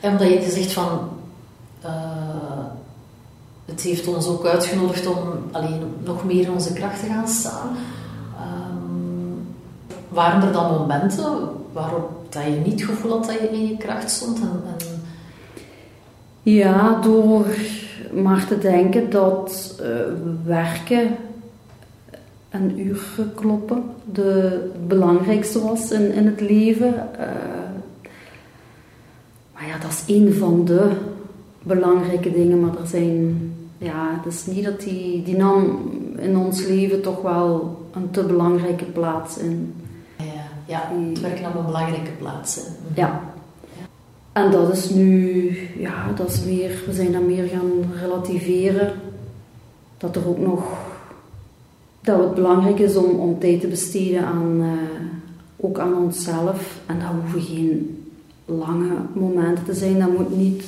En 0.00 0.10
omdat 0.10 0.28
je 0.44 0.50
zegt 0.50 0.72
van... 0.72 1.08
eh, 1.80 1.90
het 3.70 3.80
heeft 3.80 4.06
ons 4.06 4.26
ook 4.26 4.46
uitgenodigd 4.46 5.06
om 5.06 5.16
alleen 5.50 5.82
nog 6.04 6.24
meer 6.24 6.42
in 6.42 6.50
onze 6.50 6.72
kracht 6.72 7.00
te 7.00 7.06
gaan 7.06 7.28
staan. 7.28 7.76
Ehm, 8.36 9.34
waren 10.08 10.42
er 10.42 10.52
dan 10.52 10.78
momenten 10.78 11.38
waarop 11.72 12.10
dat 12.28 12.42
je 12.42 12.60
niet 12.64 12.80
het 12.80 12.90
gevoel 12.90 13.10
had 13.10 13.24
dat 13.24 13.40
je 13.40 13.50
in 13.50 13.66
je 13.66 13.76
kracht 13.76 14.10
stond? 14.10 14.40
En, 14.40 14.62
en... 14.66 15.02
Ja, 16.42 17.00
door 17.00 17.46
maar 18.12 18.46
te 18.46 18.58
denken 18.58 19.10
dat 19.10 19.74
eh, 19.80 19.88
werken 20.44 21.16
en 22.48 22.80
uren 22.80 23.34
kloppen 23.34 23.82
de 24.12 24.60
belangrijkste 24.86 25.62
was 25.62 25.90
in, 25.90 26.12
in 26.12 26.26
het 26.26 26.40
leven. 26.40 27.18
Eh, 27.18 27.26
maar 29.54 29.66
ja, 29.66 29.78
dat 29.78 29.90
is 29.90 30.16
een 30.16 30.34
van 30.34 30.64
de 30.64 30.90
belangrijke 31.62 32.32
dingen, 32.32 32.60
maar 32.60 32.78
er 32.80 32.86
zijn... 32.86 33.54
Ja, 33.80 34.20
het 34.22 34.32
is 34.32 34.46
niet 34.46 34.64
dat 34.64 34.80
die, 34.80 35.22
die 35.22 35.36
nam 35.36 35.90
in 36.18 36.36
ons 36.36 36.66
leven 36.66 37.02
toch 37.02 37.22
wel 37.22 37.78
een 37.92 38.10
te 38.10 38.24
belangrijke 38.24 38.84
plaats 38.84 39.38
in. 39.38 39.74
Ja, 40.16 40.44
ja, 40.66 40.92
het 41.10 41.20
werk 41.20 41.40
nam 41.40 41.56
een 41.56 41.64
belangrijke 41.64 42.10
plaats. 42.18 42.56
Hè. 42.56 42.62
Ja. 43.00 43.20
En 44.32 44.50
dat 44.50 44.72
is 44.72 44.90
nu, 44.90 45.56
ja, 45.78 46.12
dat 46.16 46.28
is 46.28 46.44
meer, 46.44 46.82
we 46.86 46.92
zijn 46.92 47.12
dan 47.12 47.26
meer 47.26 47.48
gaan 47.48 47.70
relativeren. 48.00 48.92
Dat 49.98 50.16
er 50.16 50.28
ook 50.28 50.38
nog, 50.38 50.64
dat 52.00 52.18
het 52.18 52.34
belangrijk 52.34 52.78
is 52.78 52.96
om, 52.96 53.10
om 53.18 53.38
tijd 53.38 53.60
te 53.60 53.66
besteden 53.66 54.24
aan, 54.24 54.60
eh, 54.60 55.66
ook 55.66 55.78
aan 55.78 55.94
onszelf. 55.94 56.80
En 56.86 56.98
dat 56.98 57.08
hoeven 57.08 57.54
geen 57.54 58.04
lange 58.44 58.96
momenten 59.12 59.64
te 59.64 59.74
zijn. 59.74 59.98
Dat 59.98 60.18
moet 60.18 60.36
niet, 60.36 60.64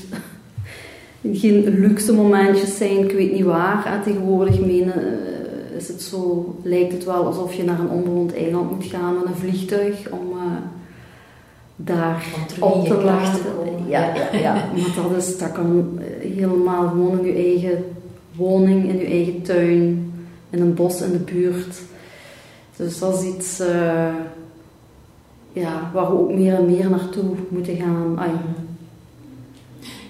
geen 1.23 1.69
luxe 1.69 2.13
momentjes 2.13 2.77
zijn, 2.77 2.99
ik 2.99 3.13
weet 3.13 3.33
niet 3.33 3.45
waar. 3.45 3.87
En 3.87 4.03
tegenwoordig 4.03 4.61
menen, 4.61 4.95
eh, 4.95 5.77
is 5.77 5.89
het 5.89 6.03
zo, 6.03 6.55
lijkt 6.63 6.93
het 6.93 7.05
wel 7.05 7.27
alsof 7.27 7.55
je 7.55 7.65
naar 7.65 7.81
een 7.81 7.91
onbewoond 7.91 8.35
eiland 8.35 8.71
moet 8.71 8.85
gaan 8.85 9.15
met 9.15 9.25
een 9.25 9.35
vliegtuig 9.35 10.11
om... 10.11 10.39
eh, 10.39 10.57
daar 11.77 12.25
op 12.61 12.87
te 12.87 12.95
komen. 12.95 13.89
Ja, 13.89 14.15
ja, 14.15 14.39
ja. 14.39 14.55
maar 14.77 15.09
dat, 15.11 15.23
is, 15.23 15.39
dat 15.39 15.53
kan 15.53 15.99
eh, 15.99 16.31
helemaal 16.35 16.89
gewoon 16.89 17.19
in 17.19 17.27
je 17.27 17.33
eigen 17.33 17.85
woning, 18.37 18.89
in 18.89 18.99
je 18.99 19.05
eigen 19.05 19.43
tuin, 19.43 20.13
in 20.51 20.61
een 20.61 20.75
bos 20.75 21.03
in 21.03 21.13
de 21.13 21.19
buurt. 21.19 21.81
Dus 22.77 22.99
dat 22.99 23.23
is 23.23 23.35
iets 23.35 23.63
ja, 25.53 25.91
waar 25.95 26.11
we 26.11 26.19
ook 26.19 26.33
meer 26.33 26.55
en 26.55 26.67
meer 26.67 26.91
naartoe 26.91 27.35
moeten 27.49 27.77
gaan. 27.77 28.19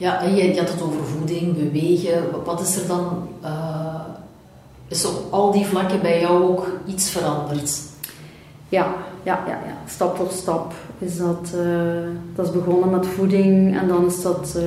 Ja, 0.02 0.22
je, 0.22 0.54
je 0.54 0.58
had 0.58 0.72
het 0.72 0.82
over 0.82 1.04
voeding, 1.04 1.56
bewegen. 1.56 2.44
Wat 2.44 2.60
is 2.60 2.76
er 2.76 2.86
dan... 2.86 3.28
eh, 3.40 4.00
is 4.88 5.04
op 5.04 5.32
al 5.32 5.52
die 5.52 5.66
vlakken 5.66 6.00
bij 6.00 6.20
jou 6.20 6.42
ook 6.42 6.70
iets 6.86 7.10
veranderd? 7.10 7.80
Ja, 8.68 8.94
ja, 9.22 9.44
ja, 9.46 9.60
ja. 9.66 9.76
Stap 9.86 10.16
voor 10.16 10.30
stap 10.30 10.72
is 10.98 11.16
dat, 11.16 11.52
eh, 11.54 12.08
dat 12.34 12.46
is 12.46 12.52
begonnen 12.52 12.90
met 12.90 13.06
voeding 13.06 13.78
en 13.78 13.88
dan 13.88 14.06
is 14.06 14.22
dat 14.22 14.54
eh, 14.56 14.64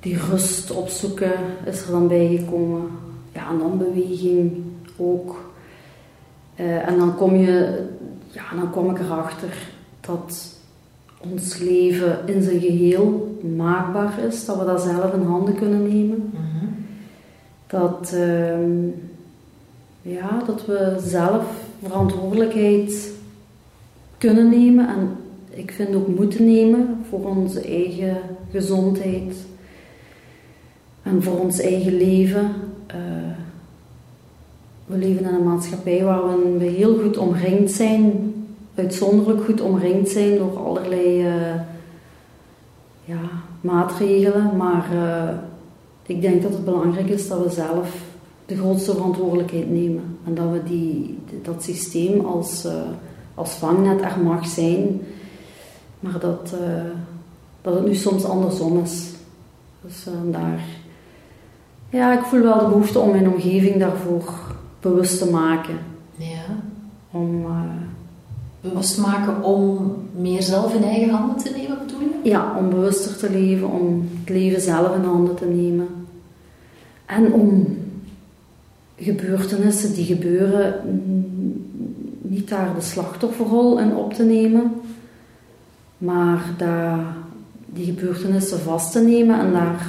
die 0.00 0.18
rust 0.30 0.70
opzoeken 0.70 1.32
is 1.64 1.82
er 1.82 1.90
dan 1.90 2.08
bijgekomen. 2.08 2.88
Ja, 3.32 3.48
en 3.48 3.58
dan 3.58 3.78
beweging 3.78 4.62
ook. 4.96 5.50
En 6.54 6.98
dan 6.98 7.14
kom 7.14 7.36
je, 7.36 7.86
ja, 8.30 8.42
dan 8.56 8.70
kom 8.70 8.90
ik 8.90 8.98
erachter 8.98 9.56
dat 10.00 10.55
ons 11.32 11.58
leven 11.58 12.18
in 12.26 12.42
zijn 12.42 12.60
geheel 12.60 13.38
maakbaar 13.56 14.18
is, 14.28 14.44
dat 14.44 14.58
we 14.58 14.64
dat 14.64 14.82
zelf 14.82 15.14
in 15.14 15.22
handen 15.22 15.54
kunnen 15.54 15.82
nemen. 15.82 16.30
Dat, 17.66 18.12
ehm, 18.14 18.88
ja, 20.02 20.42
dat 20.46 20.66
we 20.66 20.96
zelf 21.06 21.44
verantwoordelijkheid 21.82 23.10
kunnen 24.18 24.48
nemen 24.48 24.88
en 24.88 25.08
ik 25.50 25.70
vind 25.70 25.94
ook 25.94 26.08
moeten 26.08 26.44
nemen 26.44 27.04
voor 27.08 27.24
onze 27.24 27.60
eigen 27.60 28.16
gezondheid 28.50 29.36
en 31.02 31.22
voor 31.22 31.38
ons 31.38 31.60
eigen 31.60 31.96
leven. 31.96 32.50
Eh, 32.86 32.96
we 34.86 34.98
leven 34.98 35.24
in 35.28 35.34
een 35.34 35.44
maatschappij 35.44 36.02
waar 36.02 36.58
we 36.58 36.64
heel 36.64 36.98
goed 36.98 37.16
omringd 37.16 37.70
zijn, 37.70 38.34
uitzonderlijk 38.76 39.44
goed 39.44 39.60
omringd 39.60 40.08
zijn 40.08 40.38
door 40.38 40.58
allerlei 40.58 41.26
eh, 41.26 41.54
ja, 43.04 43.20
maatregelen, 43.60 44.56
maar 44.56 44.88
eh, 44.92 45.34
ik 46.06 46.20
denk 46.20 46.42
dat 46.42 46.52
het 46.52 46.64
belangrijk 46.64 47.08
is 47.08 47.28
dat 47.28 47.42
we 47.42 47.50
zelf 47.50 48.02
de 48.46 48.56
grootste 48.56 48.92
verantwoordelijkheid 48.92 49.70
nemen. 49.70 50.18
En 50.24 50.34
dat 50.34 50.50
we 50.50 50.62
die, 50.62 51.18
dat 51.42 51.62
systeem 51.62 52.24
als, 52.24 52.64
eh, 52.64 52.72
als 53.34 53.50
vangnet 53.50 54.02
er 54.02 54.18
mag 54.22 54.46
zijn, 54.46 55.00
maar 56.00 56.18
dat, 56.18 56.54
dat 57.62 57.74
het 57.74 57.84
nu 57.86 57.94
soms 57.94 58.24
andersom 58.24 58.82
is. 58.82 59.10
Dus 59.80 60.06
daar... 60.30 60.60
Ja, 61.90 62.18
ik 62.18 62.24
voel 62.24 62.42
wel 62.42 62.58
de 62.58 62.64
behoefte 62.64 62.98
om 62.98 63.10
mijn 63.10 63.28
omgeving 63.28 63.76
daarvoor 63.76 64.34
bewust 64.80 65.18
te 65.18 65.30
maken. 65.30 65.78
Ja. 66.16 66.44
Om, 67.10 67.46
Bewust 68.68 68.98
maken 68.98 69.42
om 69.42 69.94
meer 70.16 70.42
zelf 70.42 70.74
in 70.74 70.82
eigen 70.82 71.10
handen 71.10 71.36
te 71.36 71.50
nemen, 71.56 71.78
bedoel 71.86 72.00
je? 72.00 72.28
ja, 72.28 72.54
om 72.58 72.70
bewuster 72.70 73.16
te 73.16 73.30
leven, 73.30 73.70
om 73.70 74.08
het 74.20 74.28
leven 74.28 74.60
zelf 74.60 74.96
in 74.96 75.04
handen 75.04 75.34
te 75.34 75.44
nemen. 75.44 75.88
En 77.06 77.32
om 77.32 77.78
gebeurtenissen 78.96 79.94
die 79.94 80.04
gebeuren 80.04 80.74
niet 82.20 82.48
daar 82.48 82.74
de 82.74 82.80
slachtofferrol 82.80 83.78
in 83.78 83.94
op 83.94 84.12
te 84.12 84.22
nemen, 84.22 84.72
maar 85.98 86.54
daar 86.58 87.16
die 87.66 87.84
gebeurtenissen 87.84 88.60
vast 88.60 88.92
te 88.92 89.00
nemen 89.00 89.40
en 89.40 89.52
daar 89.52 89.86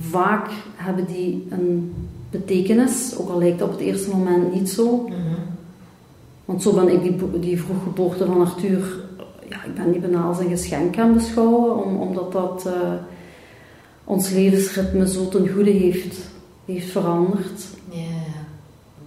vaak 0.00 0.50
hebben 0.74 1.06
die 1.06 1.46
een 1.50 1.94
betekenis, 2.30 3.14
ook 3.18 3.28
al 3.28 3.38
lijkt 3.38 3.60
het 3.60 3.68
op 3.68 3.78
het 3.78 3.86
eerste 3.86 4.10
moment 4.10 4.54
niet 4.54 4.70
zo. 4.70 5.08
Want 6.46 6.62
zo 6.62 6.72
ben 6.72 6.88
ik 6.88 7.02
die, 7.02 7.40
die 7.40 7.60
vroeggeboorte 7.60 8.26
van 8.26 8.40
Arthur, 8.40 9.04
ja, 9.48 9.64
ik 9.64 9.74
ben 9.74 9.92
die 9.92 10.00
bijna 10.00 10.22
als 10.22 10.38
een 10.38 10.48
geschenk 10.48 10.94
gaan 10.94 11.14
beschouwen, 11.14 11.84
om, 11.84 11.96
omdat 11.96 12.32
dat 12.32 12.64
uh, 12.66 12.72
ons 14.04 14.30
levensritme 14.30 15.08
zo 15.08 15.28
ten 15.28 15.48
goede 15.48 15.70
heeft, 15.70 16.16
heeft 16.64 16.90
veranderd. 16.90 17.62
Ja. 17.88 18.00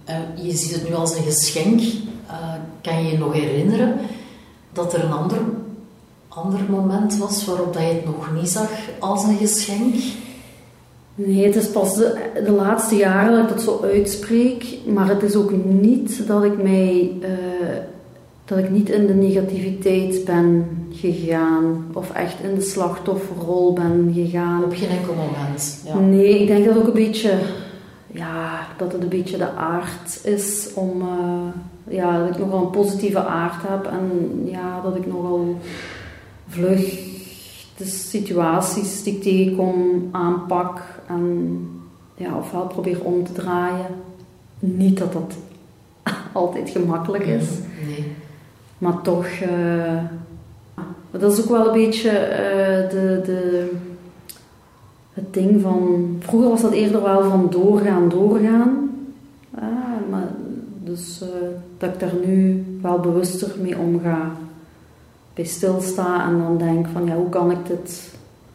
Uh, 0.08 0.44
je 0.46 0.56
ziet 0.56 0.74
het 0.74 0.88
nu 0.88 0.94
als 0.94 1.16
een 1.16 1.22
geschenk. 1.22 1.80
Uh, 1.80 2.54
kan 2.80 3.04
je 3.04 3.10
je 3.10 3.18
nog 3.18 3.32
herinneren 3.32 3.96
dat 4.72 4.94
er 4.94 5.04
een 5.04 5.12
ander, 5.12 5.38
ander 6.28 6.60
moment 6.68 7.16
was 7.16 7.44
waarop 7.44 7.72
dat 7.72 7.82
je 7.82 7.88
het 7.88 8.04
nog 8.04 8.32
niet 8.34 8.48
zag 8.48 8.70
als 8.98 9.24
een 9.24 9.36
geschenk? 9.36 9.94
Nee, 11.26 11.46
het 11.46 11.56
is 11.56 11.70
pas 11.70 11.96
de, 11.96 12.16
de, 12.44 12.50
laatste 12.50 12.96
jaren 12.96 13.32
dat 13.32 13.42
ik 13.42 13.48
dat 13.48 13.62
zo 13.62 13.80
uitspreek. 13.82 14.64
Maar 14.86 15.08
het 15.08 15.22
is 15.22 15.36
ook 15.36 15.52
niet 15.64 16.26
dat 16.26 16.44
ik 16.44 16.62
mij... 16.62 17.12
Uh, 17.22 17.28
dat 18.44 18.58
ik 18.58 18.70
niet 18.70 18.88
in 18.88 19.06
de 19.06 19.14
negativiteit 19.14 20.24
ben 20.24 20.66
gegaan. 20.92 21.86
Of 21.92 22.12
echt 22.12 22.42
in 22.42 22.54
de 22.54 22.60
slachtofferrol 22.60 23.72
ben 23.72 24.12
gegaan. 24.14 24.64
Op 24.64 24.72
geen 24.74 24.88
enkel 24.88 25.14
moment. 25.14 25.82
Ja. 25.86 25.98
Nee, 25.98 26.40
ik 26.40 26.46
denk 26.46 26.64
dat 26.64 26.76
ook 26.76 26.86
een 26.86 26.92
beetje... 26.92 27.32
Ja, 28.06 28.66
dat 28.76 28.92
het 28.92 29.02
een 29.02 29.08
beetje 29.08 29.36
de 29.36 29.50
aard 29.50 30.20
is 30.24 30.70
om... 30.74 31.00
Uh, 31.00 31.94
ja, 31.96 32.18
dat 32.18 32.28
ik 32.28 32.38
nogal 32.38 32.60
een 32.60 32.70
positieve 32.70 33.24
aard 33.24 33.62
heb. 33.68 33.86
En 33.86 34.10
ja, 34.44 34.80
dat 34.80 34.96
ik 34.96 35.06
nogal 35.06 35.56
vlug 36.48 37.09
de 37.80 37.86
situaties 37.86 39.02
die 39.02 39.14
ik 39.14 39.22
tegenkom 39.22 40.08
aanpak 40.10 40.82
en 41.06 41.58
ja, 42.14 42.36
ofwel 42.36 42.66
probeer 42.66 43.04
om 43.04 43.24
te 43.24 43.32
draaien. 43.32 43.86
Niet 44.58 44.98
dat 44.98 45.12
dat 45.12 45.34
altijd 46.32 46.70
gemakkelijk 46.70 47.26
is, 47.26 47.48
nee. 47.86 48.04
maar 48.78 49.02
toch, 49.02 49.26
uh, 49.26 50.02
dat 51.10 51.32
is 51.32 51.40
ook 51.40 51.48
wel 51.48 51.66
een 51.66 51.72
beetje 51.72 52.10
uh, 52.10 52.90
de, 52.90 53.20
de, 53.24 53.70
het 55.12 55.34
ding 55.34 55.60
van. 55.60 56.06
Vroeger 56.18 56.48
was 56.48 56.60
dat 56.60 56.72
eerder 56.72 57.02
wel 57.02 57.22
van 57.22 57.46
doorgaan, 57.50 58.08
doorgaan. 58.08 58.90
Ah, 59.54 60.10
maar, 60.10 60.28
dus 60.84 61.20
uh, 61.22 61.28
dat 61.78 61.92
ik 61.92 62.00
daar 62.00 62.14
nu 62.26 62.64
wel 62.82 62.98
bewuster 62.98 63.50
mee 63.60 63.78
omga 63.78 64.32
bij 65.34 65.44
stilsta 65.44 66.28
en 66.28 66.38
dan 66.38 66.58
denk 66.58 66.86
van 66.92 67.06
ja, 67.06 67.14
hoe 67.14 67.28
kan 67.28 67.50
ik 67.50 67.66
dit 67.66 68.10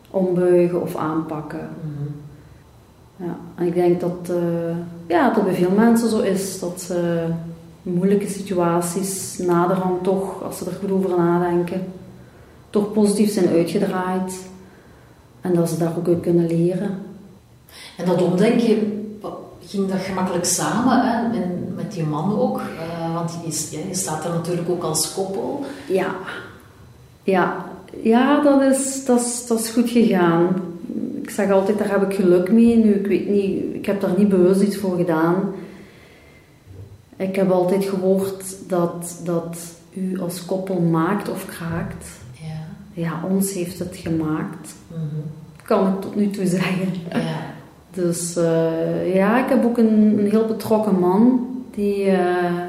ombuigen 0.10 0.82
of 0.82 0.96
aanpakken. 0.96 1.70
Mm-hmm. 1.84 2.16
Ja, 3.16 3.38
en 3.56 3.66
ik 3.66 3.74
denk 3.74 4.00
dat, 4.00 4.30
uh, 4.30 4.76
ja, 5.08 5.34
dat 5.34 5.44
bij 5.44 5.54
veel 5.54 5.72
mensen 5.72 6.10
zo 6.10 6.20
is 6.20 6.60
dat 6.60 6.82
ze 6.82 7.28
moeilijke 7.82 8.28
situaties 8.28 9.38
naderhand 9.38 10.04
toch, 10.04 10.44
als 10.44 10.58
ze 10.58 10.66
er 10.66 10.78
goed 10.80 10.92
over 10.92 11.18
nadenken, 11.18 11.82
toch 12.70 12.94
positief 12.94 13.32
zijn 13.32 13.48
uitgedraaid 13.48 14.48
en 15.42 15.54
dat 15.54 15.70
ze 15.70 15.78
daar 15.78 15.94
ook 15.98 16.08
uit 16.08 16.20
kunnen 16.20 16.48
leren. 16.48 16.98
En 17.98 18.06
dat 18.06 18.22
omdenken, 18.22 19.06
ging 19.60 19.90
dat 19.90 20.00
gemakkelijk 20.00 20.46
samen 20.46 21.02
hè? 21.02 21.42
En 21.42 21.74
met 21.76 21.96
je 21.96 22.04
man 22.04 22.40
ook? 22.40 22.60
Uh, 22.60 23.14
want 23.14 23.32
je, 23.44 23.88
je 23.88 23.96
staat 23.96 24.26
er 24.26 24.32
natuurlijk 24.34 24.70
ook 24.70 24.84
als 24.84 25.14
koppel. 25.14 25.66
Ja, 25.88 26.16
ja, 27.26 27.66
ja 28.02 28.42
dat, 28.42 28.62
is, 28.62 29.06
dat, 29.06 29.20
is, 29.20 29.48
dat 29.48 29.60
is 29.60 29.70
goed 29.70 29.90
gegaan. 29.90 30.48
Ik 31.22 31.30
zeg 31.30 31.52
altijd, 31.52 31.78
daar 31.78 31.92
heb 31.92 32.12
ik 32.12 32.16
geluk 32.16 32.52
mee. 32.52 32.78
Nu, 32.78 32.94
ik 32.94 33.08
weet 33.08 33.30
niet, 33.30 33.76
ik 33.76 33.86
heb 33.86 34.02
daar 34.02 34.18
niet 34.18 34.30
bewust 34.30 34.62
iets 34.62 34.78
voor 34.78 34.98
gedaan. 34.98 35.54
Ik 37.16 37.36
heb 37.36 37.52
altijd 37.52 37.86
gehoord 37.86 38.56
dat, 38.68 39.22
dat 39.24 39.58
u 39.94 40.20
als 40.20 40.46
koppel 40.46 40.82
maakt 40.82 41.30
of 41.30 41.46
kraakt. 41.46 42.08
Ja, 42.32 42.68
ja 42.94 43.22
ons 43.30 43.54
heeft 43.54 43.80
het 43.80 43.96
gemaakt. 43.96 44.76
-hmm. 44.88 45.24
Kan 45.64 45.94
ik 45.94 46.02
tot 46.02 46.16
nu 46.16 46.30
toe 46.30 46.48
zeggen. 46.48 46.88
Ja. 47.10 47.20
Dus 47.92 48.38
uh, 48.38 49.16
ja, 49.16 49.44
ik 49.44 49.50
heb 49.50 49.66
ook 49.66 49.78
een, 49.78 50.20
een 50.20 50.30
heel 50.30 50.46
betrokken 50.46 51.00
man. 51.00 51.48
Die, 51.72 52.06
uh, 52.06 52.62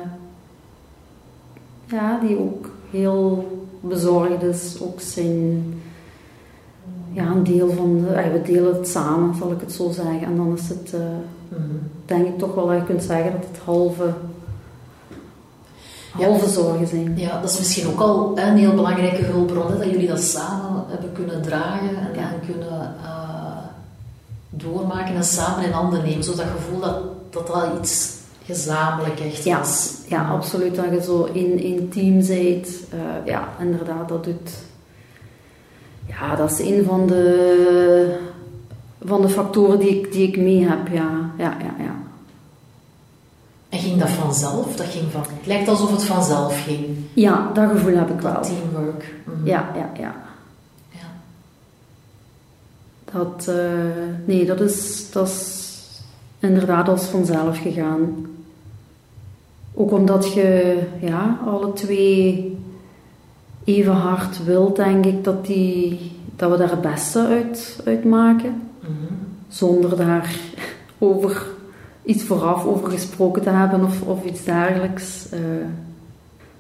ja, 1.87 2.21
die 2.21 2.39
ook 2.39 2.71
heel 2.91 3.56
bezorgd 3.89 4.43
is. 4.43 4.77
Ook 4.81 5.01
zijn... 5.01 5.75
Ja, 7.13 7.27
een 7.27 7.45
deel 7.45 7.71
van 7.71 8.01
de... 8.01 8.31
we 8.33 8.43
delen 8.45 8.75
het 8.75 8.89
samen, 8.89 9.35
zal 9.35 9.53
ik 9.53 9.61
het 9.61 9.73
zo 9.73 9.91
zeggen. 9.91 10.23
En 10.23 10.37
dan 10.37 10.55
is 10.57 10.69
het... 10.69 10.93
Uh, 10.95 11.01
denk 12.05 12.27
ik 12.27 12.39
toch 12.39 12.55
wel 12.55 12.67
dat 12.67 12.77
je 12.77 12.85
kunt 12.85 13.03
zeggen 13.03 13.33
dat 13.33 13.49
het 13.53 13.61
halve... 13.65 14.13
Halve 16.13 16.45
ja, 16.45 16.51
zorgen 16.51 16.87
zijn. 16.87 17.19
Ja, 17.19 17.41
dat 17.41 17.51
is 17.51 17.59
misschien 17.59 17.89
ook 17.89 18.01
al 18.01 18.39
een 18.39 18.57
heel 18.57 18.75
belangrijke 18.75 19.23
hulpbron, 19.25 19.79
dat 19.79 19.91
jullie 19.91 20.09
dat 20.09 20.21
samen 20.21 20.85
hebben 20.89 21.13
kunnen 21.13 21.43
dragen 21.43 21.89
en, 21.89 22.15
Ja. 22.15 22.33
en 22.33 22.41
kunnen 22.47 22.95
uh, 23.03 23.17
doormaken 24.51 25.15
en 25.15 25.25
samen 25.25 25.65
in 25.65 25.73
handen 25.73 26.03
nemen. 26.03 26.25
Zo 26.25 26.35
dat 26.35 26.47
gevoel 26.57 26.81
dat 26.81 26.97
dat 27.31 27.49
wel 27.49 27.79
iets 27.81 28.16
gezamenlijk 28.47 29.21
echt 29.21 29.45
Ja, 29.45 29.59
was. 29.59 29.95
ja, 30.09 30.29
absoluut. 30.29 30.75
Dat 30.75 30.85
je 30.91 31.03
zo 31.03 31.25
in, 31.25 31.59
in 31.59 31.89
team 31.89 32.15
bent. 32.15 32.69
Uh, 32.95 33.27
ja, 33.27 33.49
inderdaad, 33.61 34.09
dat 34.09 34.25
doet... 34.25 34.51
Ja, 36.07 36.37
dat 36.37 36.51
is 36.51 36.59
een 36.59 36.85
van 36.85 37.07
de, 37.07 38.19
van 39.05 39.23
de 39.23 39.29
factoren 39.29 39.79
die 39.79 39.89
ik, 39.89 40.13
die 40.13 40.29
ik 40.29 40.37
mee 40.37 40.69
heb, 40.69 40.89
ja. 40.89 41.31
Ja, 41.39 41.57
ja, 41.61 41.75
ja. 41.85 41.95
En 43.69 43.79
ging 43.79 44.01
dat 44.01 44.09
vanzelf? 44.09 44.77
Dat 44.77 44.87
ging 44.87 45.11
van, 45.11 45.21
het 45.21 45.47
lijkt 45.47 45.69
alsof 45.69 45.91
het 45.91 46.05
vanzelf 46.05 46.65
ging. 46.65 46.87
Ja, 47.13 47.51
dat 47.55 47.71
gevoel 47.71 47.97
heb 47.97 48.11
ik 48.11 48.21
wel. 48.21 48.43
Teamwork. 48.43 49.15
Mhm. 49.25 49.47
Ja, 49.47 49.71
ja, 49.75 49.91
ja. 49.99 50.15
Ja. 50.91 51.09
Dat, 53.13 53.47
uh, 53.49 53.57
nee, 54.25 54.47
dat 54.47 54.61
is, 54.61 55.07
dat 55.11 55.29
is 55.29 55.65
inderdaad 56.39 56.89
als 56.89 57.05
vanzelf 57.05 57.59
gegaan. 57.59 58.27
Ook 59.79 59.91
omdat 59.93 60.33
je 60.33 60.79
ja, 61.01 61.39
alle 61.47 61.73
twee 61.73 62.57
even 63.65 63.93
hard 63.93 64.45
wilt, 64.45 64.77
denk 64.77 65.05
ik, 65.07 65.25
dat, 65.25 65.47
die, 65.47 66.13
dat 66.37 66.51
we 66.51 66.57
daar 66.57 66.71
het 66.71 66.81
beste 66.81 67.27
uit, 67.27 67.81
uit 67.85 68.05
maken. 68.05 68.63
Mhm. 68.81 68.91
Zonder 69.49 69.97
daar 69.97 70.37
over 70.99 71.47
iets 72.05 72.23
vooraf 72.25 72.65
over 72.65 72.91
gesproken 72.91 73.43
te 73.43 73.51
hebben 73.51 73.85
of, 73.85 74.03
of 74.03 74.25
iets 74.25 74.45
dergelijks. 74.45 75.27
Uh, 75.33 75.41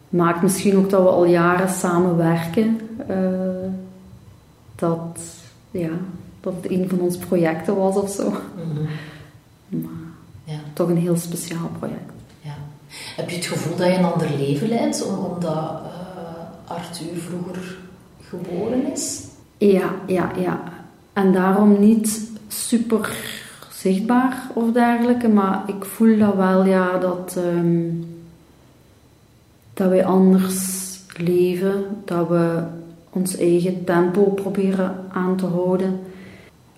maakt 0.08 0.42
misschien 0.42 0.76
ook 0.76 0.90
dat 0.90 1.02
we 1.02 1.08
al 1.08 1.24
jaren 1.24 1.68
samenwerken. 1.68 2.80
Uh, 3.10 3.16
dat, 4.74 5.20
ja, 5.70 5.90
dat 6.40 6.52
het 6.60 6.70
een 6.70 6.88
van 6.88 7.00
onze 7.00 7.18
projecten 7.18 7.76
was 7.76 7.96
of 7.96 8.10
zo. 8.10 8.30
Mhm. 8.30 8.82
Maar 9.82 9.90
Ja. 10.44 10.58
toch 10.72 10.88
een 10.88 10.96
heel 10.96 11.16
speciaal 11.16 11.70
project. 11.78 12.12
Heb 13.16 13.30
je 13.30 13.36
het 13.36 13.44
gevoel 13.46 13.76
dat 13.76 13.86
je 13.86 13.92
een 13.94 14.04
ander 14.04 14.30
leven 14.38 14.68
leidt, 14.68 15.06
om- 15.06 15.24
omdat 15.24 15.52
uh, 15.54 16.70
Arthur 16.76 17.16
vroeger 17.18 17.76
geboren 18.22 18.92
is? 18.92 19.22
Ja, 19.58 19.90
ja, 20.06 20.30
ja. 20.38 20.60
En 21.12 21.32
daarom 21.32 21.80
niet 21.80 22.20
super 22.48 23.16
zichtbaar 23.72 24.42
of 24.54 24.72
dergelijke, 24.72 25.28
maar 25.28 25.62
ik 25.66 25.84
voel 25.84 26.18
dat 26.18 26.34
wel, 26.34 26.64
ja, 26.64 26.98
dat, 26.98 27.36
ehm, 27.38 27.90
dat 29.74 29.88
wij 29.88 30.04
anders 30.04 30.84
leven, 31.16 31.84
dat 32.04 32.28
we 32.28 32.62
ons 33.10 33.36
eigen 33.36 33.84
tempo 33.84 34.22
proberen 34.22 34.94
aan 35.12 35.36
te 35.36 35.46
houden. 35.46 36.00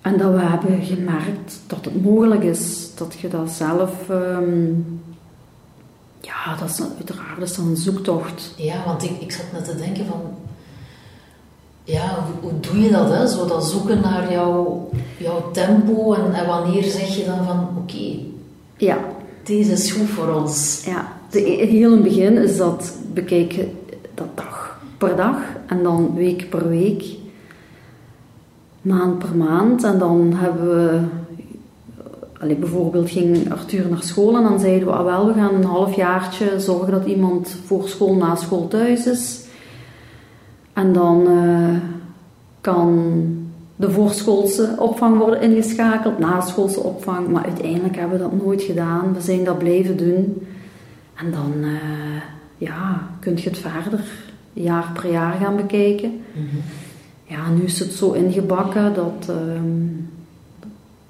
En 0.03 0.18
dat 0.18 0.33
we 0.33 0.40
hebben 0.40 0.83
gemerkt 0.83 1.61
dat 1.66 1.85
het 1.85 2.03
mogelijk 2.03 2.42
is, 2.42 2.90
dat 2.94 3.14
je 3.21 3.29
dat 3.29 3.51
zelf, 3.51 4.09
ehm, 4.11 4.71
ja, 6.29 6.57
dat 6.57 6.69
is 6.69 6.77
dan, 6.77 6.91
uiteraard 6.97 7.43
is 7.43 7.57
dat 7.57 7.64
een 7.64 7.77
zoektocht. 7.77 8.53
Ja, 8.57 8.85
want 8.85 9.03
ik, 9.03 9.21
ik 9.21 9.33
zat 9.33 9.45
net 9.53 9.64
te 9.64 9.77
denken 9.77 10.07
van... 10.07 10.21
Ja, 11.85 12.25
hoe, 12.25 12.51
hoe 12.51 12.61
doe 12.61 12.81
je 12.81 12.91
dat, 12.91 13.09
hè? 13.09 13.29
Zo 13.29 13.47
dat 13.47 13.67
zoeken 13.67 14.01
naar 14.01 14.33
jouw, 14.33 14.88
jouw 15.19 15.51
tempo 15.51 16.14
en, 16.14 16.35
en 16.35 16.47
wanneer 16.47 16.83
zeg 16.83 17.17
je 17.17 17.25
dan 17.25 17.45
van... 17.45 17.69
Oké, 17.77 18.19
Ja, 18.77 18.99
deze 19.43 19.73
is 19.73 19.93
goed 19.93 20.09
voor 20.09 20.35
ons. 20.35 20.83
Ja, 20.85 21.12
de, 21.31 21.41
heel 21.41 21.91
in 21.91 21.93
het 21.93 22.03
begin 22.03 22.37
is 22.37 22.57
dat 22.57 22.93
bekijken 23.12 23.79
dat 24.14 24.37
dag 24.37 24.81
per 24.99 25.17
dag 25.17 25.37
en 25.67 25.83
dan 25.83 26.14
week 26.14 26.51
per 26.51 26.69
week, 26.69 27.05
maand 28.83 29.19
per 29.19 29.37
maand. 29.37 29.85
En 29.85 29.99
dan 29.99 30.33
hebben 30.35 30.69
we, 30.69 31.01
allee, 32.40 32.57
bijvoorbeeld 32.57 33.11
ging 33.11 33.53
Arthur 33.53 33.88
naar 33.88 34.03
school 34.03 34.37
en 34.37 34.42
dan 34.42 34.61
zeiden 34.61 34.88
we, 34.88 34.94
ah 34.94 35.05
wel, 35.05 35.27
we 35.27 35.33
gaan 35.33 35.55
een 35.55 35.64
halfjaartje 35.64 36.61
zorgen 36.61 36.92
dat 36.92 37.07
iemand 37.07 37.57
voor 37.64 37.88
school, 37.88 38.14
na 38.14 38.35
school 38.35 38.68
thuis 38.68 39.07
is. 39.07 39.46
En 40.72 40.92
dan 40.92 41.27
eh, 41.27 41.81
kan 42.61 43.22
de 43.77 43.90
voorschoolse 43.90 44.74
opvang 44.79 45.18
worden 45.18 45.42
ingeschakeld, 45.42 46.18
naschoolse 46.18 46.81
opvang. 46.81 47.29
Maar 47.29 47.44
uiteindelijk 47.44 47.96
hebben 47.96 48.18
we 48.18 48.24
dat 48.24 48.44
nooit 48.44 48.62
gedaan. 48.62 49.14
We 49.14 49.20
zijn 49.20 49.44
dat 49.44 49.59
blijven 49.59 49.96
doen. 49.96 50.46
En 51.14 51.31
dan, 51.31 51.53
eh, 51.62 52.22
ja, 52.59 53.09
kun 53.20 53.37
je 53.37 53.48
het 53.48 53.59
verder 53.59 54.05
jaar 54.53 54.90
per 54.92 55.11
jaar 55.11 55.33
gaan 55.33 55.57
bekijken. 55.57 56.20
Mhm. 56.33 56.57
Ja, 57.24 57.51
nu 57.51 57.62
is 57.62 57.79
het 57.79 57.92
zo 57.92 58.12
ingebakken 58.12 58.94
dat, 58.94 59.29
ehm, 59.29 59.87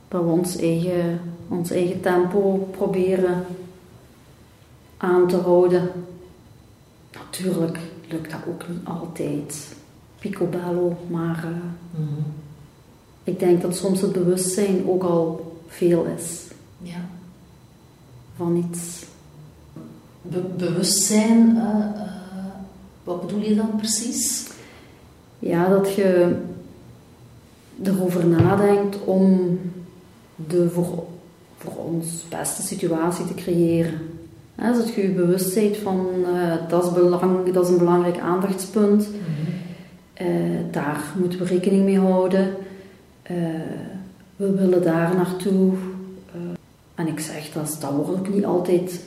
dat 0.08 0.22
we 0.24 0.30
ons 0.30 0.56
eigen, 0.56 1.20
ons 1.48 1.70
eigen 1.70 2.00
tempo 2.00 2.68
proberen 2.70 3.44
aan 4.96 5.28
te 5.28 5.36
houden. 5.36 5.90
Natuurlijk 7.12 7.78
lukt 8.10 8.30
dat 8.30 8.40
ook 8.48 8.68
niet 8.68 8.84
altijd. 8.84 9.76
Picobello, 10.18 10.96
maar 11.10 11.44
eh, 11.44 12.00
Mhm. 12.00 12.20
ik 13.24 13.38
denk 13.38 13.62
dat 13.62 13.76
soms 13.76 14.00
het 14.00 14.12
bewustzijn 14.12 14.88
ook 14.88 15.02
al 15.02 15.56
veel 15.66 16.04
is 16.16 16.44
Ja. 16.82 17.08
van 18.36 18.56
iets. 18.56 19.04
Be- 20.22 20.50
bewustzijn, 20.56 21.56
eh, 21.56 22.02
eh, 22.02 22.12
wat 23.04 23.20
bedoel 23.26 23.40
je 23.40 23.54
dan 23.54 23.76
precies? 23.76 24.48
Ja, 25.38 25.68
dat 25.68 25.94
je 25.94 26.36
erover 27.82 28.26
nadenkt 28.26 29.04
om 29.04 29.58
de 30.46 30.70
voor, 30.70 31.04
voor 31.56 31.76
ons 31.76 32.24
beste 32.28 32.62
situatie 32.62 33.24
te 33.24 33.34
creëren. 33.34 34.00
Hè, 34.54 34.72
dat 34.72 34.94
je 34.94 35.02
je 35.02 35.08
bewust 35.08 35.54
bent 35.54 35.76
van 35.76 36.06
eh, 36.34 36.68
dat, 36.68 36.84
is 36.84 36.92
belang, 36.92 37.52
dat 37.52 37.64
is 37.64 37.70
een 37.70 37.78
belangrijk 37.78 38.18
aandachtspunt. 38.18 39.08
Eh, 40.12 40.26
daar 40.70 41.02
moeten 41.16 41.38
we 41.38 41.44
rekening 41.44 41.84
mee 41.84 41.98
houden. 41.98 42.54
Eh, 43.22 43.36
we 44.36 44.50
willen 44.50 44.82
daar 44.82 45.14
naartoe. 45.14 45.72
En 46.94 47.06
ik 47.06 47.20
zeg, 47.20 47.52
dat, 47.52 47.76
dat 47.80 47.90
wordt 47.90 48.10
ook 48.10 48.34
niet 48.34 48.44
altijd 48.44 49.00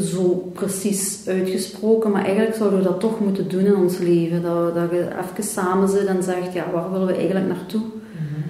zo 0.00 0.50
precies 0.52 1.22
uitgesproken, 1.26 2.10
maar 2.10 2.24
eigenlijk 2.24 2.56
zouden 2.56 2.78
we 2.78 2.84
dat 2.84 3.00
toch 3.00 3.20
moeten 3.20 3.48
doen 3.48 3.64
in 3.64 3.76
ons 3.76 3.98
leven. 3.98 4.42
Dat, 4.42 4.74
dat 4.74 4.90
je 4.90 5.08
even 5.08 5.44
samen 5.44 5.88
zit 5.88 6.06
en 6.06 6.22
zegt, 6.22 6.52
ja, 6.52 6.70
waar 6.72 6.92
willen 6.92 7.06
we 7.06 7.14
eigenlijk 7.14 7.46
naartoe? 7.46 7.80
Mhm. 7.80 8.40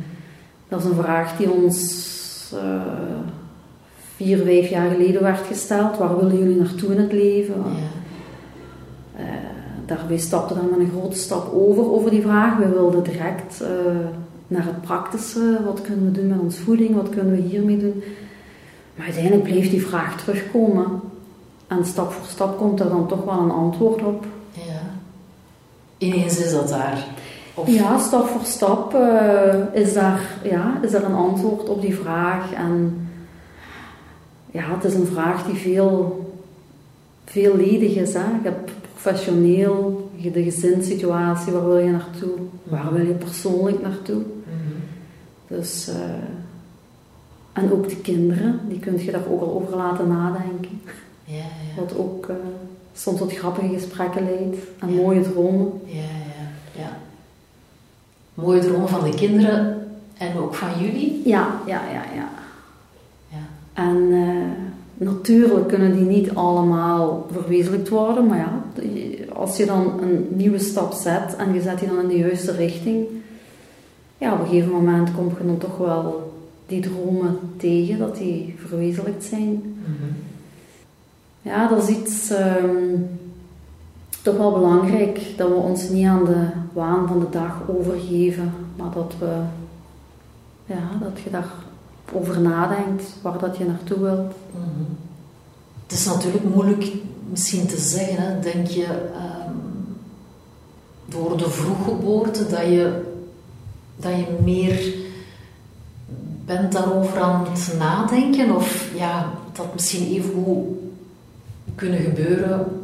Dat 0.69 0.81
is 0.81 0.87
een 0.87 1.03
vraag 1.03 1.37
die 1.37 1.51
ons 1.51 2.14
vier, 4.17 4.39
vijf 4.45 4.69
jaar 4.69 4.91
geleden 4.91 5.23
werd 5.23 5.47
gesteld. 5.47 5.99
Waar 5.99 6.17
willen 6.17 6.39
jullie 6.39 6.57
naartoe 6.57 6.93
in 6.93 7.01
het 7.01 7.13
leven? 7.13 7.55
Ja. 7.55 8.03
Eh, 9.23 9.25
daarbij 9.87 10.19
stapte 10.19 10.55
dan 10.55 10.81
een 10.81 10.91
grote 10.99 11.17
stap 11.17 11.53
over, 11.53 11.93
over 11.93 12.11
die 12.11 12.23
vraag. 12.23 12.57
We 12.57 12.69
wilden 12.69 13.05
direct 13.05 13.61
eh, 13.61 13.69
naar 14.47 14.65
het 14.65 14.81
praktische. 14.81 15.61
Wat 15.65 15.81
kunnen 15.81 16.05
we 16.05 16.21
doen 16.21 16.29
met 16.29 16.39
ons 16.39 16.57
voeding? 16.59 16.95
Wat 16.95 17.09
kunnen 17.09 17.35
we 17.35 17.41
hiermee 17.41 17.79
doen? 17.79 18.03
Maar 18.97 19.05
uiteindelijk 19.07 19.43
bleef 19.43 19.71
die 19.71 19.87
vraag 19.87 20.23
terugkomen. 20.23 21.01
En 21.67 21.85
stap 21.85 22.13
voor 22.13 22.27
stap 22.27 22.59
komt 22.59 22.81
er 22.81 22.89
dan 22.89 23.09
toch 23.09 23.25
wel 23.25 23.39
een 23.39 23.51
antwoord 23.51 24.03
op. 24.03 24.25
ja. 24.53 24.81
Ineens 25.99 26.39
is 26.39 26.53
dat 26.53 26.69
daar. 26.69 27.07
Of, 27.55 27.69
Ja, 27.69 27.99
stap 27.99 28.27
voor 28.29 28.45
stap 28.45 28.95
eh, 28.95 29.55
is, 29.73 29.93
daar, 29.93 30.21
ja, 30.43 30.79
is 30.83 30.93
er 30.93 31.05
een 31.05 31.15
antwoord 31.15 31.69
op 31.69 31.81
die 31.81 31.95
vraag. 31.95 32.53
En 32.53 33.07
ja, 34.51 34.63
het 34.75 34.85
is 34.85 34.95
een 34.95 35.07
vraag 35.07 35.47
die 35.47 35.55
veel, 35.55 36.25
veelledig 37.25 37.95
is. 37.97 38.15
Hè? 38.15 38.21
Je 38.21 38.39
hebt 38.43 38.71
professioneel, 38.93 40.11
je 40.17 40.31
de 40.31 40.43
gezinssituatie, 40.43 41.53
waar 41.53 41.65
wil 41.67 41.79
je 41.79 41.91
naartoe? 41.91 42.31
Waar 42.63 42.93
wil 42.93 43.07
je 43.07 43.13
persoonlijk 43.13 43.83
naartoe? 43.83 44.23
Mhm. 44.23 44.79
Dus, 45.49 45.89
eh, 45.89 45.95
en 47.53 47.73
ook 47.73 47.89
de 47.89 47.97
kinderen, 47.97 48.61
die 48.69 48.79
kun 48.79 49.05
je 49.05 49.11
daar 49.11 49.27
ook 49.31 49.41
al 49.41 49.53
over 49.63 49.77
laten 49.77 50.09
nadenken. 50.09 50.81
Ja, 51.25 51.35
ja. 51.37 51.81
Wat 51.81 51.97
ook 51.97 52.27
eh, 52.29 52.35
soms 52.95 53.19
tot 53.19 53.33
grappige 53.33 53.75
gesprekken 53.75 54.25
leidt 54.25 54.57
en 54.79 54.95
Ja. 54.95 55.01
mooie 55.01 55.21
dromen. 55.21 55.73
Ja. 55.85 56.01
Mooie 58.35 58.61
dromen 58.61 58.89
van 58.89 59.11
de 59.11 59.15
kinderen 59.15 59.89
en 60.19 60.37
ook 60.39 60.55
van 60.55 60.69
jullie. 60.81 61.23
Ja, 61.25 61.61
ja, 61.67 61.83
ja, 61.93 62.03
ja. 62.15 62.29
Ja. 63.29 63.47
En 63.73 64.09
eh, 64.13 65.07
natuurlijk 65.07 65.69
kunnen 65.69 65.97
die 65.97 66.05
niet 66.05 66.35
allemaal 66.35 67.27
verwezenlijkt 67.33 67.89
worden, 67.89 68.27
maar 68.27 68.39
ja, 68.39 68.63
als 69.33 69.57
je 69.57 69.67
dan 69.67 70.01
een 70.03 70.27
nieuwe 70.31 70.59
stap 70.59 70.93
zet 70.93 71.37
en 71.37 71.55
je 71.55 71.61
zet 71.61 71.79
die 71.79 71.89
dan 71.89 72.01
in 72.01 72.09
de 72.09 72.19
juiste 72.19 72.53
richting, 72.53 73.07
ja, 74.19 74.33
op 74.33 74.41
een 74.41 74.47
gegeven 74.47 74.73
moment 74.73 75.15
kom 75.15 75.29
je 75.39 75.47
dan 75.47 75.59
toch 75.59 75.77
wel 75.77 76.33
die 76.67 76.81
dromen 76.81 77.39
tegen, 77.57 77.99
dat 77.99 78.17
die 78.17 78.55
verwezenlijkt 78.67 79.25
zijn. 79.25 79.51
Mhm. 79.51 80.13
Ja, 81.43 81.69
dat 81.69 81.89
is 81.89 81.97
iets 81.97 82.31
ehm, 82.31 82.95
toch 84.25 84.37
wel 84.37 84.53
belangrijk, 84.53 85.21
dat 85.37 85.49
we 85.49 85.55
ons 85.55 85.89
niet 85.89 86.07
aan 86.07 86.25
de 86.25 86.47
waan 86.73 87.09
van 87.09 87.21
de 87.21 87.31
dag 87.31 87.61
overgeven, 87.67 88.53
maar 88.77 88.91
dat 88.95 89.15
we, 89.19 89.41
ja, 90.67 90.91
dat 91.01 91.21
je 91.25 91.31
daarover 91.31 92.41
nadenkt, 92.41 93.03
waar 93.23 93.39
dat 93.39 93.57
je 93.57 93.65
naartoe 93.65 93.99
wilt. 93.99 94.35
Mhm. 94.51 94.85
Het 95.83 95.93
is 95.93 96.05
natuurlijk 96.05 96.45
moeilijk 96.55 96.93
misschien 97.31 97.67
te 97.67 97.81
zeggen, 97.81 98.23
hè. 98.23 98.41
denk 98.41 98.67
je 98.67 98.85
ehm, 99.15 99.53
door 101.05 101.37
de 101.37 101.51
vroeggeboorte 101.51 102.47
dat 102.47 102.61
je, 102.65 103.03
dat 103.97 104.13
je 104.13 104.39
meer 104.45 104.95
bent 106.45 106.73
daarover 106.73 107.21
aan 107.21 107.47
het 107.51 107.75
nadenken 107.79 108.57
of 108.57 108.91
ja, 108.95 109.31
dat 109.53 109.75
misschien 109.75 110.07
even 110.07 110.33
hoe 110.33 110.65
kunnen 111.75 112.01
gebeuren 112.01 112.83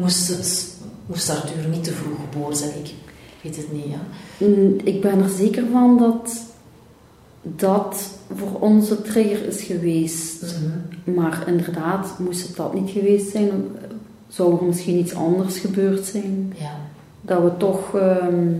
moest, 0.00 0.28
het, 0.28 0.74
moest 1.06 1.30
Arthur 1.30 1.68
niet 1.68 1.84
te 1.84 1.92
vroeg 1.92 2.16
geboren 2.30 2.56
zijn. 2.56 2.70
Ik 2.84 2.94
weet 3.42 3.56
het 3.56 3.72
niet, 3.72 3.84
ja. 3.84 4.00
Mm, 4.46 4.76
Ik 4.84 5.00
ben 5.00 5.22
er 5.22 5.28
zeker 5.28 5.64
van 5.72 5.98
dat 5.98 6.40
dat 7.42 8.10
voor 8.34 8.60
onze 8.60 9.02
trigger 9.02 9.46
is 9.46 9.62
geweest. 9.62 10.54
Maar 11.04 11.44
inderdaad, 11.46 12.18
moest 12.18 12.46
het 12.46 12.56
dat 12.56 12.74
niet 12.74 12.90
geweest 12.90 13.30
zijn, 13.30 13.50
zou 14.28 14.58
er 14.58 14.64
misschien 14.64 14.98
iets 14.98 15.14
anders 15.14 15.58
gebeurd 15.58 16.04
zijn. 16.04 16.52
Ja. 16.58 16.76
Dat 17.20 17.42
we 17.42 17.56
toch, 17.56 17.94
ehm, 17.96 18.52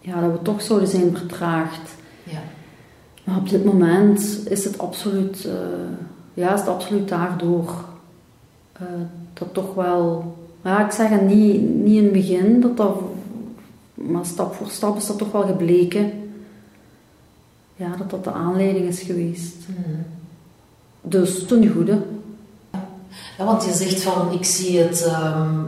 ja, 0.00 0.20
dat 0.20 0.32
we 0.32 0.42
toch 0.42 0.62
zouden 0.62 0.88
zijn 0.88 1.16
vertraagd. 1.16 1.90
Ja. 2.24 2.42
Maar 3.24 3.36
op 3.36 3.48
dit 3.48 3.64
moment 3.64 4.38
is 4.48 4.64
het 4.64 4.78
absoluut, 4.78 5.44
eh, 5.44 5.52
ja, 6.34 6.54
is 6.54 6.60
het 6.60 6.68
absoluut 6.68 7.08
daardoor. 7.08 7.84
eh, 8.72 8.86
dat 9.32 9.54
toch 9.54 9.74
wel, 9.74 10.36
ja, 10.64 10.84
ik 10.86 10.92
zeg 10.92 11.08
het 11.08 11.22
niet, 11.26 11.60
niet 11.74 11.96
in 11.96 12.04
het 12.04 12.12
begin, 12.12 12.60
dat 12.60 12.76
dat, 12.76 13.00
maar 13.94 14.26
stap 14.26 14.54
voor 14.54 14.68
stap 14.68 14.96
is 14.96 15.06
dat 15.06 15.18
toch 15.18 15.32
wel 15.32 15.46
gebleken. 15.46 16.12
Ja, 17.76 17.96
dat 17.96 18.10
dat 18.10 18.24
de 18.24 18.32
aanleiding 18.32 18.86
is 18.88 19.00
geweest. 19.00 19.54
Mhm. 19.68 20.00
Dus 21.02 21.46
ten 21.46 21.68
goede. 21.72 22.02
Ja, 23.38 23.44
want 23.44 23.64
je 23.64 23.72
zegt 23.72 24.02
van, 24.02 24.32
ik 24.32 24.44
zie 24.44 24.78
het... 24.78 25.02
ehm, 25.04 25.58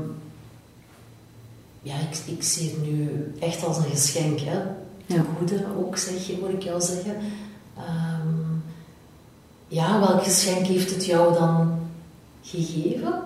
ja, 1.83 1.95
ik, 1.95 2.35
ik 2.37 2.43
zie 2.43 2.71
het 2.71 2.83
nu 2.91 3.33
echt 3.41 3.65
als 3.67 3.77
een 3.77 3.91
geschenk, 3.91 4.39
hè. 4.41 4.59
Ten 5.07 5.17
Ja. 5.17 5.25
goede 5.39 5.65
ook, 5.79 5.97
zeg 5.97 6.27
je, 6.27 6.37
hoor 6.41 6.51
ik 6.51 6.63
jou 6.63 6.81
zeggen. 6.81 7.17
Ehm, 7.77 8.29
ja, 9.69 10.01
welk 10.01 10.23
geschenk 10.25 10.67
heeft 10.67 10.91
het 10.95 11.05
jou 11.05 11.35
dan 11.35 11.79
gegeven? 12.43 13.23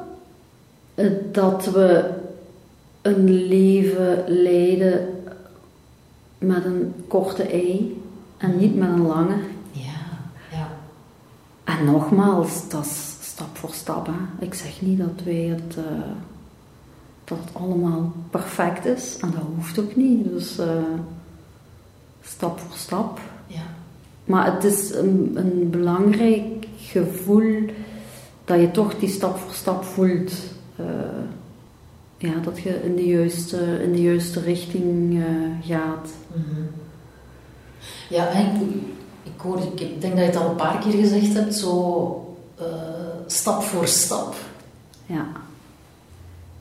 Eh, 0.96 1.10
Dat 1.32 1.64
we 1.66 2.10
een 3.02 3.46
leven 3.48 4.24
leiden 4.26 5.08
met 6.38 6.64
een 6.64 6.94
korte 7.08 7.42
ei 7.42 8.02
en 8.36 8.58
niet 8.58 8.76
met 8.76 8.88
een 8.88 9.06
lange. 9.06 9.36
Ja, 9.70 10.00
ja. 10.52 10.68
En 11.64 11.84
nogmaals, 11.84 12.68
dat 12.68 12.84
is 12.84 13.16
stap 13.20 13.56
voor 13.56 13.72
stap. 13.72 14.06
Hè. 14.06 14.44
Ik 14.44 14.54
zeg 14.54 14.82
niet 14.82 14.98
dat 14.98 15.24
wij 15.24 15.34
het, 15.34 15.76
eh, 15.76 15.82
dat 17.24 17.38
het 17.38 17.54
allemaal 17.54 18.12
perfect 18.30 18.84
is. 18.84 19.16
En 19.20 19.30
dat 19.30 19.42
hoeft 19.56 19.78
ook 19.78 19.96
niet. 19.96 20.24
Dus 20.24 20.58
eh, 20.58 20.82
stap 22.22 22.58
voor 22.58 22.76
stap. 22.76 23.20
ja. 23.46 23.62
Maar 24.24 24.54
het 24.54 24.64
is 24.64 24.94
een, 24.94 25.32
een 25.34 25.70
belangrijk 25.70 26.66
gevoel 26.78 27.64
dat 28.44 28.60
je 28.60 28.70
toch 28.70 28.98
die 28.98 29.08
stap 29.08 29.36
voor 29.38 29.52
stap 29.54 29.84
voelt. 29.84 30.32
Eh, 30.76 30.84
ja, 32.18 32.32
dat 32.44 32.58
je 32.58 32.82
in 32.82 32.96
de 32.96 33.06
juiste, 33.06 33.82
in 33.82 33.92
de 33.92 34.02
juiste 34.02 34.40
richting 34.40 35.22
eh, 35.24 35.70
gaat. 35.70 36.10
Mhm. 36.32 36.62
Ja, 38.08 38.28
en 38.28 38.46
ik, 38.46 38.74
ik, 39.22 39.40
hoor, 39.40 39.58
ik 39.74 40.00
denk 40.00 40.16
dat 40.16 40.24
je 40.24 40.30
het 40.30 40.36
al 40.36 40.48
een 40.50 40.56
paar 40.56 40.78
keer 40.78 40.92
gezegd 40.92 41.34
hebt, 41.34 41.54
zo 41.54 42.36
eh, 42.58 42.64
stap 43.26 43.62
voor 43.62 43.86
stap. 43.86 44.34
Ja. 45.06 45.26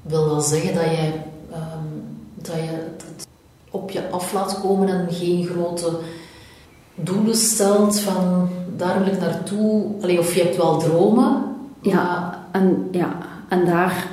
Wil 0.01 0.29
dat 0.29 0.45
zeggen 0.45 0.73
dat 0.73 0.83
je, 0.83 1.13
ehm, 1.51 1.87
dat 2.35 2.55
je 2.55 2.61
het 2.61 3.27
op 3.71 3.89
je 3.89 4.09
af 4.09 4.33
laat 4.33 4.59
komen 4.59 4.87
en 4.87 5.13
geen 5.13 5.45
grote 5.45 5.99
doelen 6.95 7.35
stelt 7.35 7.99
van 7.99 8.49
daar 8.77 9.03
wil 9.03 9.13
ik 9.13 9.19
naartoe? 9.19 9.85
Allee, 10.01 10.19
of 10.19 10.35
je 10.35 10.41
hebt 10.41 10.57
wel 10.57 10.77
dromen, 10.77 11.43
Ja, 11.81 11.93
maar 11.93 12.39
en 12.51 12.87
ja, 12.91 13.17
en 13.47 13.65
daar, 13.65 14.07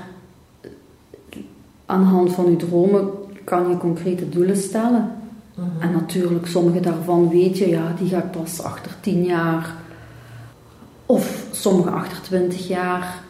aan 1.87 2.01
de 2.01 2.07
hand 2.07 2.33
van 2.33 2.51
je 2.51 2.57
dromen, 2.57 3.11
kan 3.45 3.69
je 3.69 3.77
concrete 3.77 4.29
doelen 4.29 4.57
stellen. 4.57 5.13
Mhm. 5.55 5.81
En 5.81 5.93
natuurlijk, 5.93 6.47
sommige 6.47 6.81
daarvan 6.81 7.29
weet 7.29 7.59
je, 7.59 7.69
ja, 7.69 7.95
die 7.99 8.09
ga 8.09 8.19
ik 8.19 8.31
pas 8.31 8.63
achter 8.63 8.93
10 9.01 9.25
jaar. 9.25 9.75
Of 11.07 11.45
sommige 11.51 11.91
achter 11.91 12.23
20 12.23 12.69
jaar. 12.69 13.21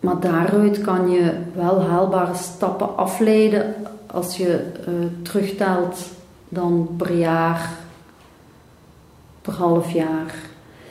Maar 0.00 0.20
daaruit 0.20 0.80
kan 0.80 1.10
je 1.10 1.32
wel 1.54 1.82
haalbare 1.82 2.34
stappen 2.34 2.96
afleiden 2.96 3.74
als 4.06 4.36
je 4.36 4.72
eh, 4.86 4.92
terugtelt 5.22 5.98
dan 6.48 6.88
per 6.96 7.16
jaar, 7.16 7.70
per 9.42 9.52
half 9.52 9.90
jaar. 9.92 10.34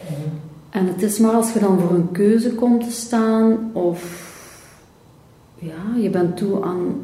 Mhm. 0.02 0.30
En 0.70 0.88
het 0.88 1.02
is 1.02 1.20
maar 1.20 1.34
als 1.34 1.54
je 1.54 1.60
dan 1.60 1.80
voor 1.80 1.92
een 1.92 2.12
keuze 2.12 2.54
komt 2.54 2.84
te 2.84 2.92
staan 2.92 3.70
of 3.74 4.34
ja, 5.60 5.96
je 6.02 6.10
bent 6.10 6.38
toe 6.38 6.64
aan 6.64 6.96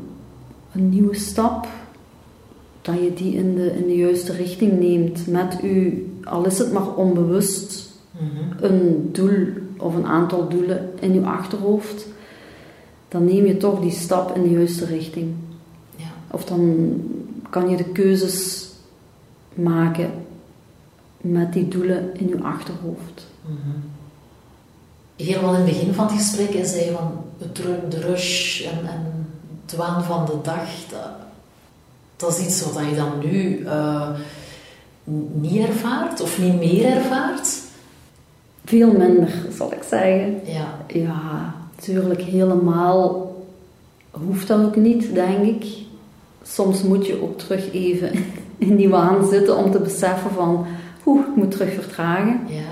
een 0.73 0.89
nieuwe 0.89 1.15
stap, 1.15 1.67
dat 2.81 2.95
je 2.95 3.13
die 3.13 3.33
in 3.35 3.55
de, 3.55 3.77
in 3.77 3.87
de 3.87 3.95
juiste 3.97 4.31
richting 4.33 4.79
neemt 4.79 5.27
met 5.27 5.63
u, 5.63 6.05
al 6.23 6.45
is 6.45 6.57
het 6.57 6.71
maar 6.73 6.95
onbewust, 6.95 7.89
Mhm. 8.11 8.63
een 8.63 9.09
doel 9.11 9.47
of 9.77 9.95
een 9.95 10.05
aantal 10.05 10.49
doelen 10.49 10.89
in 10.99 11.13
je 11.13 11.21
achterhoofd, 11.21 12.07
dan 13.07 13.25
neem 13.25 13.45
je 13.45 13.57
toch 13.57 13.79
die 13.79 13.91
stap 13.91 14.35
in 14.35 14.43
de 14.43 14.49
juiste 14.49 14.85
richting. 14.85 15.33
Ja. 15.95 16.05
Of 16.31 16.45
dan 16.45 16.93
kan 17.49 17.69
je 17.69 17.77
de 17.77 17.83
keuzes 17.91 18.69
maken 19.53 20.11
met 21.17 21.53
die 21.53 21.67
doelen 21.67 22.09
in 22.13 22.27
je 22.27 22.41
achterhoofd. 22.43 23.27
Mhm. 23.45 23.77
Helemaal 25.15 25.53
in 25.53 25.61
het 25.61 25.65
begin 25.69 25.93
van 25.93 26.05
het 26.07 26.15
gesprek 26.15 26.65
zei 26.65 26.85
je 26.85 26.91
van 26.91 27.20
het 27.43 27.59
ru- 27.59 27.87
de 27.89 27.99
rush 27.99 28.65
en, 28.65 28.87
en 28.89 29.27
het 29.65 29.75
waan 29.75 30.03
van 30.03 30.25
de 30.25 30.37
dag. 30.43 30.69
Dat, 30.89 31.09
dat 32.15 32.37
is 32.37 32.45
iets 32.45 32.71
wat 32.71 32.83
je 32.89 32.95
dan 32.95 33.19
nu 33.23 33.65
eh, 33.65 34.09
niet 35.31 35.67
ervaart 35.67 36.21
of 36.21 36.39
niet 36.39 36.59
meer 36.59 36.85
ervaart. 36.85 37.59
Veel 38.65 38.91
minder, 38.91 39.33
zal 39.57 39.71
ik 39.73 39.83
zeggen. 39.89 40.39
Ja. 40.45 40.77
Ja, 40.87 41.53
natuurlijk 41.75 42.21
helemaal 42.21 43.35
hoeft 44.11 44.47
dat 44.47 44.65
ook 44.65 44.75
niet, 44.75 45.13
denk 45.13 45.45
ik. 45.45 45.65
Soms 46.43 46.83
moet 46.83 47.05
je 47.05 47.21
ook 47.21 47.39
terug 47.39 47.73
even 47.73 48.11
in 48.57 48.75
die 48.75 48.89
waan 48.89 49.27
zitten 49.27 49.57
om 49.57 49.71
te 49.71 49.79
beseffen 49.79 50.31
van, 50.31 50.65
oeh, 51.05 51.27
ik 51.27 51.35
moet 51.35 51.51
terug 51.51 51.73
vertragen. 51.73 52.39
Ja. 52.47 52.70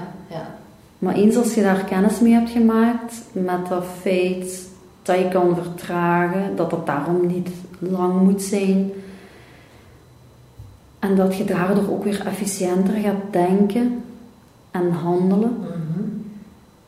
Maar 1.00 1.16
eens 1.16 1.36
als 1.36 1.54
je 1.54 1.62
daar 1.62 1.84
kennis 1.84 2.20
mee 2.20 2.34
hebt 2.34 2.50
gemaakt 2.50 3.14
met 3.32 3.68
dat 3.70 3.84
feit 4.02 4.68
dat 5.02 5.18
je 5.18 5.28
kan 5.28 5.56
vertragen, 5.56 6.56
dat 6.56 6.72
het 6.72 6.86
daarom 6.86 7.28
niet 7.28 7.50
lang 7.80 8.22
moet 8.22 8.42
zijn. 8.42 8.92
En 11.00 11.16
dat 11.16 11.36
je 11.38 11.46
daardoor 11.46 11.90
ook 11.92 12.04
weer 12.04 12.26
efficiënter 12.28 12.94
gaat 12.94 13.32
denken 13.32 14.04
en 14.72 14.92
handelen, 14.92 15.58
Mhm. 15.60 16.04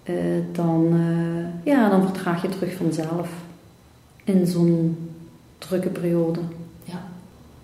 eh, 0.03 0.15
dan, 0.51 0.87
eh, 0.93 1.73
ja, 1.73 1.89
dan 1.89 2.03
vertraag 2.03 2.41
je 2.41 2.49
terug 2.49 2.75
vanzelf 2.75 3.29
in 4.23 4.47
zo'n 4.47 4.97
drukke 5.57 5.89
periode. 5.89 6.39
Ja. 6.83 7.01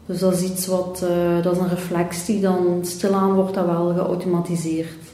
Dus 0.05 0.19
dat 0.19 0.33
is 0.33 0.41
iets 0.41 0.67
wat, 0.67 1.01
eh, 1.09 1.43
dat 1.43 1.55
is 1.55 1.61
een 1.61 1.69
reflex 1.69 2.25
die 2.25 2.41
dan 2.41 2.79
stilaan 2.83 3.33
wordt 3.33 3.53
dat 3.53 3.65
wel 3.65 3.93
geautomatiseerd. 3.93 5.06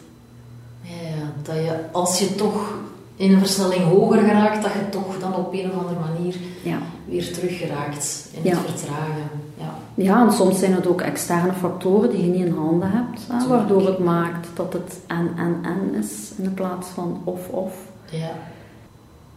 Dat 1.43 1.56
je 1.56 1.79
als 1.91 2.19
je 2.19 2.36
toch 2.36 2.73
in 3.15 3.32
een 3.34 3.39
versnelling 3.39 3.84
hoger 3.84 4.19
geraakt, 4.19 4.62
dat 4.63 4.71
je 4.71 4.89
toch 4.89 5.19
dan 5.19 5.36
op 5.36 5.53
een 5.53 5.71
of 5.71 5.77
andere 5.77 5.99
manier 5.99 6.36
Ja. 6.63 6.77
weer 7.06 7.34
terug 7.34 7.58
geraakt 7.58 8.27
in 8.32 8.43
Ja. 8.43 8.49
het 8.58 8.60
vertragen. 8.79 9.29
Ja. 9.58 9.73
Ja, 9.93 10.25
en 10.25 10.34
soms 10.34 10.60
zijn 10.60 10.73
het 10.73 10.88
ook 10.88 11.01
externe 11.01 11.53
factoren 11.53 12.10
die 12.10 12.21
je 12.25 12.32
niet 12.32 12.45
in 12.45 12.53
handen 12.53 12.89
hebt, 12.91 13.21
hè, 13.32 13.47
waardoor 13.47 13.86
het 13.86 13.99
maakt 13.99 14.47
dat 14.53 14.73
het 14.73 14.99
en 15.08 15.32
en 15.38 15.58
en 15.63 15.95
is 15.99 16.32
in 16.38 16.43
de 16.43 16.49
plaats 16.49 16.88
van 16.88 17.21
of 17.23 17.47
of. 17.49 17.73
Ja. 18.10 18.32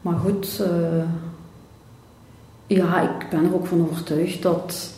Maar 0.01 0.19
goed, 0.19 0.61
eh, 0.65 1.03
ja, 2.67 3.01
ik 3.01 3.27
ben 3.31 3.45
er 3.45 3.55
ook 3.55 3.67
van 3.67 3.89
overtuigd 3.91 4.43
dat, 4.43 4.91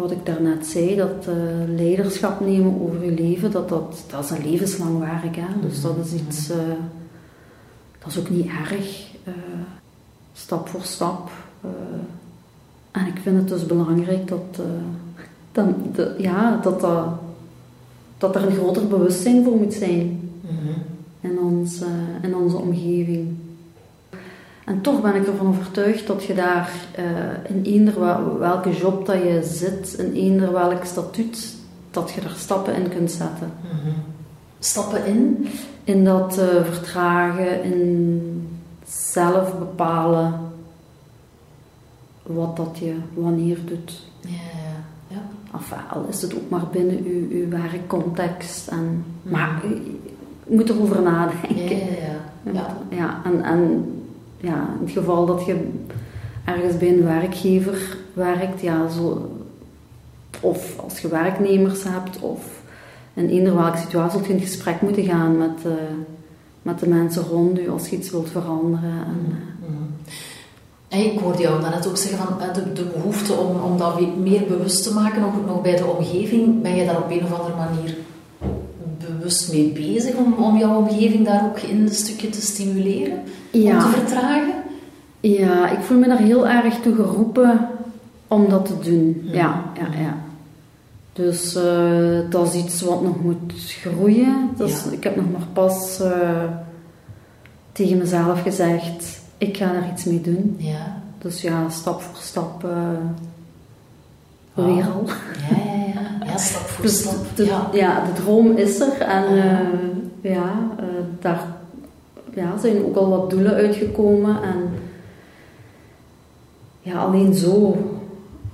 wat 0.00 0.10
ik 0.10 0.26
daarnet 0.26 0.66
zei, 0.66 0.96
dat 0.96 1.26
eh, 1.26 1.34
leiderschap 1.76 2.40
nemen 2.40 2.80
over 2.80 3.04
je 3.04 3.10
leven, 3.10 3.50
dat, 3.50 3.68
dat, 3.68 4.04
dat 4.10 4.24
is 4.24 4.30
een 4.30 4.50
levenslang 4.50 4.98
werk. 4.98 5.36
Hè? 5.36 5.60
Dus 5.60 5.82
dat 5.82 5.96
is 6.04 6.12
iets, 6.12 6.50
eh, 6.50 6.56
dat 7.98 8.12
is 8.12 8.18
ook 8.18 8.30
niet 8.30 8.46
erg, 8.46 9.10
eh, 9.24 9.32
stap 10.32 10.68
voor 10.68 10.82
stap. 10.82 11.30
en 12.90 13.06
ik 13.06 13.18
vind 13.22 13.36
het 13.36 13.48
dus 13.48 13.66
belangrijk 13.66 14.28
dat, 14.28 14.60
dan, 15.52 15.74
de, 15.94 16.14
ja, 16.18 16.60
dat, 16.62 16.80
dat, 16.80 17.06
dat 18.18 18.34
er 18.34 18.46
een 18.46 18.56
groter 18.56 18.86
bewustzijn 18.86 19.44
voor 19.44 19.56
moet 19.56 19.74
zijn 19.74 20.30
Mhm. 20.42 20.78
in, 21.20 21.38
ons, 21.40 21.80
in 22.22 22.36
onze 22.36 22.56
omgeving. 22.56 23.28
En 24.64 24.80
toch 24.80 25.00
ben 25.02 25.14
ik 25.14 25.26
ervan 25.26 25.46
overtuigd 25.46 26.06
dat 26.06 26.24
je 26.24 26.34
daar 26.34 26.70
eh, 26.94 27.04
in 27.56 27.62
eender 27.64 28.00
wel- 28.00 28.38
welke 28.38 28.70
job 28.76 29.06
dat 29.06 29.16
je 29.16 29.40
zit, 29.44 29.94
in 29.98 30.12
eender 30.12 30.52
welk 30.52 30.84
statuut, 30.84 31.54
dat 31.90 32.10
je 32.10 32.20
er 32.20 32.34
stappen 32.36 32.74
in 32.74 32.88
kunt 32.88 33.10
zetten. 33.10 33.52
Mhm. 33.62 33.90
Stappen 34.58 35.06
in. 35.06 35.48
In 35.84 36.04
dat 36.04 36.38
eh, 36.38 36.64
vertragen, 36.70 37.62
in 37.64 38.48
zelf 38.86 39.58
bepalen 39.58 40.34
wat 42.22 42.56
dat 42.56 42.78
je 42.78 42.94
wanneer 43.14 43.58
doet. 43.64 44.02
Ja, 44.20 44.28
ja, 44.30 44.76
ja. 45.16 45.22
Enfin, 45.52 45.78
al 45.90 46.06
is 46.08 46.22
het 46.22 46.34
ook 46.34 46.48
maar 46.50 46.66
binnen 46.72 47.04
uw, 47.04 47.30
uw 47.30 47.48
werkcontext. 47.48 48.68
En, 48.68 49.04
Maar 49.22 49.60
je, 49.62 49.98
je 50.46 50.56
moet 50.56 50.68
erover 50.68 51.02
nadenken. 51.02 51.76
Ja, 51.76 51.86
ja, 51.86 52.12
ja. 52.42 52.52
ja. 52.60 52.76
Ja, 52.88 53.20
en, 53.24 53.42
en 53.42 53.84
ja, 54.42 54.68
in 54.78 54.84
het 54.86 54.90
geval 54.90 55.26
dat 55.26 55.44
je 55.46 55.68
ergens 56.44 56.76
bij 56.78 56.88
een 56.88 57.04
werkgever 57.04 57.96
werkt, 58.12 58.60
ja, 58.60 58.88
zo, 58.88 59.30
of 60.40 60.78
als 60.78 60.98
je 60.98 61.08
werknemers 61.08 61.84
hebt, 61.84 62.20
of 62.20 62.62
in 63.14 63.28
eender 63.28 63.54
welke 63.54 63.78
situatie 63.78 64.10
zult 64.10 64.26
je 64.26 64.32
in 64.32 64.40
gesprek 64.40 64.80
moeten 64.80 65.04
gaan 65.04 65.38
met, 65.38 65.64
eh, 65.64 65.72
met 66.62 66.78
de 66.78 66.88
mensen 66.88 67.22
rond 67.22 67.58
u 67.58 67.70
als 67.70 67.88
je 67.88 67.96
iets 67.96 68.10
wilt 68.10 68.30
veranderen. 68.30 69.04
En, 69.06 69.38
Mhm. 69.66 69.82
En 70.88 71.04
ik 71.12 71.18
hoorde 71.18 71.42
jou 71.42 71.60
daarnet 71.60 71.88
ook 71.88 71.96
zeggen 71.96 72.26
van 72.26 72.40
eh, 72.40 72.54
de, 72.54 72.72
de 72.72 72.84
behoefte 72.84 73.32
om, 73.32 73.60
om 73.60 73.78
dat 73.78 74.16
meer 74.16 74.42
bewust 74.48 74.82
te 74.82 74.94
maken, 74.94 75.24
ook 75.24 75.46
nog 75.46 75.62
bij 75.62 75.76
de 75.76 75.86
omgeving. 75.86 76.62
Ben 76.62 76.76
je 76.76 76.86
daar 76.86 77.02
op 77.02 77.10
een 77.10 77.24
of 77.24 77.38
andere 77.38 77.56
manier 77.56 77.96
bewust 79.22 79.52
mee 79.52 79.72
bezig 79.72 80.14
om, 80.14 80.32
om 80.32 80.58
jouw 80.58 80.76
omgeving 80.76 81.24
daar 81.24 81.44
ook 81.44 81.58
in 81.58 81.80
een 81.80 81.94
stukje 81.94 82.28
te 82.28 82.40
stimuleren? 82.40 83.18
Om 83.52 83.78
te 83.78 83.90
vertragen? 83.92 84.54
ja, 85.20 85.70
ik 85.70 85.78
voel 85.78 85.98
me 85.98 86.08
daar 86.08 86.18
heel 86.18 86.48
erg 86.48 86.80
toe 86.80 86.94
geroepen 86.94 87.68
om 88.28 88.48
dat 88.48 88.66
te 88.66 88.78
doen. 88.90 89.20
Ja, 89.24 89.64
ja, 89.74 90.00
ja. 90.00 90.16
Dus 91.12 91.54
eh, 91.54 92.30
dat 92.30 92.54
is 92.54 92.64
iets 92.64 92.80
wat 92.80 93.02
nog 93.02 93.22
moet 93.22 93.52
groeien. 93.56 94.50
Ik 94.90 95.04
heb 95.04 95.16
nog 95.16 95.30
maar 95.32 95.46
pas 95.52 96.00
eh, 96.00 96.44
tegen 97.72 97.98
mezelf 97.98 98.42
gezegd, 98.42 99.20
ik 99.38 99.56
ga 99.56 99.72
daar 99.72 99.90
iets 99.92 100.04
mee 100.04 100.20
doen. 100.20 100.54
Ja. 100.58 101.02
Dus 101.18 101.42
ja, 101.42 101.68
stap 101.68 102.02
voor 102.02 102.22
stap 102.22 102.64
eh 102.64 103.30
Weer 104.54 104.84
al. 104.84 105.04
Ja, 105.50 105.56
ja, 105.64 105.84
ja. 105.94 106.26
Ja, 106.26 106.36
stap 106.48 106.60
voor 106.62 106.84
Dus 106.84 106.98
stap. 106.98 107.14
de, 107.36 107.44
ja. 107.44 107.68
ja, 107.72 108.04
de 108.04 108.22
droom 108.22 108.56
is 108.56 108.80
er 108.80 109.00
en 109.00 109.24
Ah. 109.24 109.38
eh, 109.38 109.58
ja, 110.20 110.52
eh, 110.78 110.84
daar 111.20 111.46
ja, 112.34 112.58
zijn 112.58 112.84
ook 112.84 112.96
al 112.96 113.08
wat 113.08 113.30
doelen 113.30 113.54
uitgekomen. 113.54 114.42
En 114.42 114.70
ja, 116.80 116.98
alleen 116.98 117.34
zo 117.34 117.76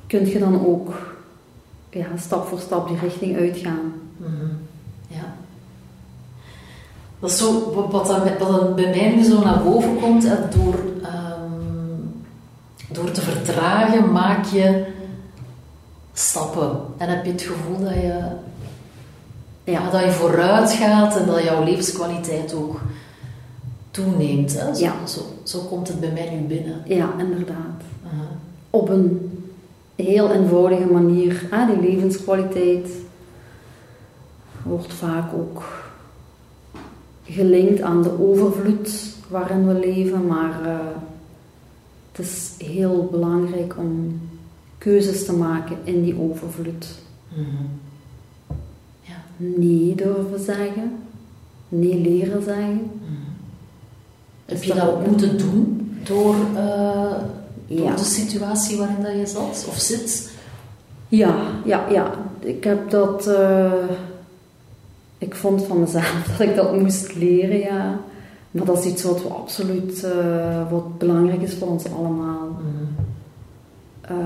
kun 0.07 0.27
je 0.27 0.39
dan 0.39 0.67
ook 0.67 1.17
ja, 1.91 2.07
stap 2.17 2.47
voor 2.47 2.59
stap 2.59 2.89
die 2.89 2.99
richting 3.03 3.37
uitgaan. 3.37 3.93
Mhm. 4.17 4.47
Ja. 5.09 5.35
Dat 7.21 7.31
is 7.31 7.39
zo, 7.39 7.73
wat, 7.91 8.07
dan, 8.07 8.21
wat 8.39 8.39
dan 8.39 8.75
bij 8.75 8.91
mij 8.91 9.15
nu 9.17 9.23
zo 9.23 9.43
naar 9.45 9.63
boven 9.63 10.01
komt, 10.01 10.23
hè, 10.29 10.35
door, 10.57 10.75
ehm, 11.03 12.01
door 12.93 13.11
te 13.11 13.21
vertragen 13.21 14.13
maak 14.13 14.45
je 14.45 14.85
stappen. 16.19 16.81
En 16.97 17.09
heb 17.09 17.25
je 17.25 17.31
het 17.31 17.43
gevoel 17.43 17.85
dat 17.85 17.95
je, 17.95 18.23
ja, 19.65 19.91
dat 19.91 20.01
je 20.05 20.11
vooruit 20.11 20.71
gaat 20.71 21.17
en 21.17 21.27
dat 21.27 21.43
jouw 21.43 21.65
levenskwaliteit 21.65 22.55
ook 22.55 22.81
toeneemt. 23.91 24.59
Hè? 24.61 24.75
Zo, 24.75 24.85
Ja. 24.85 25.07
zo, 25.07 25.21
zo 25.43 25.61
komt 25.61 25.89
het 25.89 26.01
bij 26.01 26.11
mij 26.13 26.31
nu 26.35 26.47
binnen. 26.47 26.83
Ja, 26.85 27.11
inderdaad. 27.19 27.83
Op 28.71 28.89
een 28.89 29.31
heel 29.95 30.31
eenvoudige 30.33 30.87
manier. 30.87 31.47
Hè, 31.51 31.67
die 31.67 31.91
levenskwaliteit 31.91 32.89
wordt 34.63 34.93
vaak 34.93 35.33
ook 35.35 35.63
gelinkt 37.25 37.81
aan 37.81 38.03
de 38.03 38.21
overvloed 38.21 38.91
waarin 39.29 39.67
we 39.67 39.75
leven, 39.75 40.27
maar 40.27 40.63
eh, 40.65 40.77
het 42.13 42.27
is 42.27 42.55
heel 42.67 43.09
belangrijk 43.11 43.75
om 43.79 44.21
keuzes 44.79 45.25
te 45.25 45.33
maken 45.33 45.77
in 45.85 46.03
die 46.03 46.21
overvloed. 46.21 46.87
Mhm. 47.29 47.65
Ja. 49.01 49.15
Nee 49.37 49.95
durven 49.95 50.41
zeggen, 50.45 50.93
nee 51.69 52.01
leren 52.01 52.43
zeggen. 52.43 52.75
Mhm. 52.75 53.13
Heb 54.45 54.63
je 54.63 54.75
dat 54.75 54.89
ook 54.89 55.07
moeten 55.07 55.39
doen 55.39 55.91
door, 56.05 56.35
eh, 56.57 57.11
door 57.67 57.85
Ja. 57.85 57.95
de 57.97 58.05
situatie 58.05 58.79
waarin 58.79 59.03
dat 59.03 59.13
je 59.13 59.27
zat 59.27 59.67
of 59.69 59.79
zit? 59.79 60.31
Ja, 61.09 61.35
ja, 61.65 61.89
ja. 61.91 62.13
Ik 62.39 62.65
heb 62.65 62.91
dat. 62.91 63.27
eh, 63.27 63.73
ik 65.19 65.35
vond 65.35 65.65
van 65.65 65.81
mezelf 65.81 66.25
dat 66.39 66.49
ik 66.49 66.55
dat 66.57 66.79
moest 66.79 67.15
leren, 67.15 67.59
ja. 67.59 68.01
Maar 68.51 68.65
dat 68.65 68.79
is 68.79 68.85
iets 68.93 69.03
wat 69.03 69.23
we 69.23 69.29
absoluut. 69.29 70.05
eh, 70.05 70.71
wat 70.71 70.99
belangrijk 70.99 71.43
is 71.43 71.55
voor 71.55 71.69
ons 71.69 71.85
allemaal. 71.97 72.48
Eh, 74.09 74.17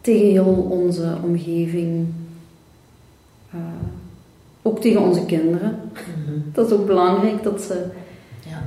tegen 0.00 0.30
heel 0.30 0.66
onze 0.70 1.16
omgeving. 1.22 2.06
Eh, 3.50 3.58
ook 4.62 4.80
tegen 4.80 5.00
onze 5.00 5.24
kinderen. 5.24 5.78
Mhm. 5.92 6.38
Dat 6.52 6.66
is 6.66 6.72
ook 6.72 6.86
belangrijk 6.86 7.42
dat 7.42 7.60
ze 7.62 7.84
Ja. 8.48 8.62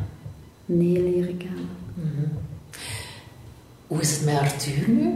nee 0.66 1.04
leren 1.04 1.38
kennen. 1.38 1.70
Mhm. 1.94 2.28
Hoe 3.88 4.00
is 4.02 4.16
het 4.16 4.26
met 4.26 4.40
Arthur 4.40 4.90
nu? 4.90 5.14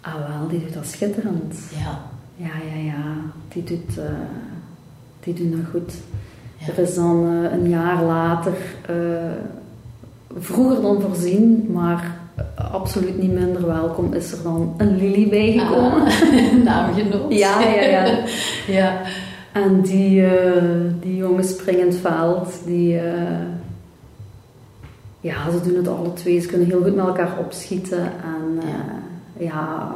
Ah, 0.00 0.14
wel, 0.14 0.48
die 0.48 0.60
doet 0.60 0.72
dat 0.74 0.86
schitterend. 0.86 1.56
Ja. 1.78 2.00
Ja, 2.36 2.50
ja, 2.74 2.80
ja. 2.82 3.14
Die 3.48 3.64
doet, 3.64 3.98
eh, 3.98 4.04
die 5.20 5.34
doet 5.34 5.52
dat 5.52 5.70
goed. 5.70 5.92
Ja. 6.58 6.66
Er 6.66 6.78
is 6.78 6.94
dan 6.94 7.16
een 7.26 7.68
jaar 7.68 8.02
later, 8.04 8.54
vroeger 10.38 10.82
dan 10.82 11.00
voorzien, 11.00 11.66
maar 11.72 12.20
absoluut 12.54 13.18
niet 13.18 13.32
minder 13.32 13.66
welkom, 13.66 14.12
is 14.12 14.32
er 14.32 14.42
dan 14.42 14.74
een 14.76 14.96
Lily 14.96 15.28
bijgekomen. 15.28 16.02
Ah, 16.02 16.52
naamgenoot. 16.64 17.32
Ja, 17.32 17.60
ja, 17.60 17.82
ja. 17.96 18.18
ja. 18.66 19.00
En 19.52 19.80
die, 19.80 20.26
eh, 20.26 20.62
die 21.00 21.16
jongen 21.16 21.44
springend 21.44 21.94
veld, 21.96 22.60
die... 22.64 22.98
eh, 22.98 23.60
ja, 25.22 25.50
ze 25.50 25.60
doen 25.60 25.76
het 25.76 25.88
alle 25.88 26.12
twee. 26.12 26.40
Ze 26.40 26.48
kunnen 26.48 26.66
heel 26.66 26.82
goed 26.82 26.94
met 26.94 27.06
elkaar 27.06 27.38
opschieten. 27.38 28.02
En 28.02 28.58
eh, 28.58 29.46
ja, 29.46 29.94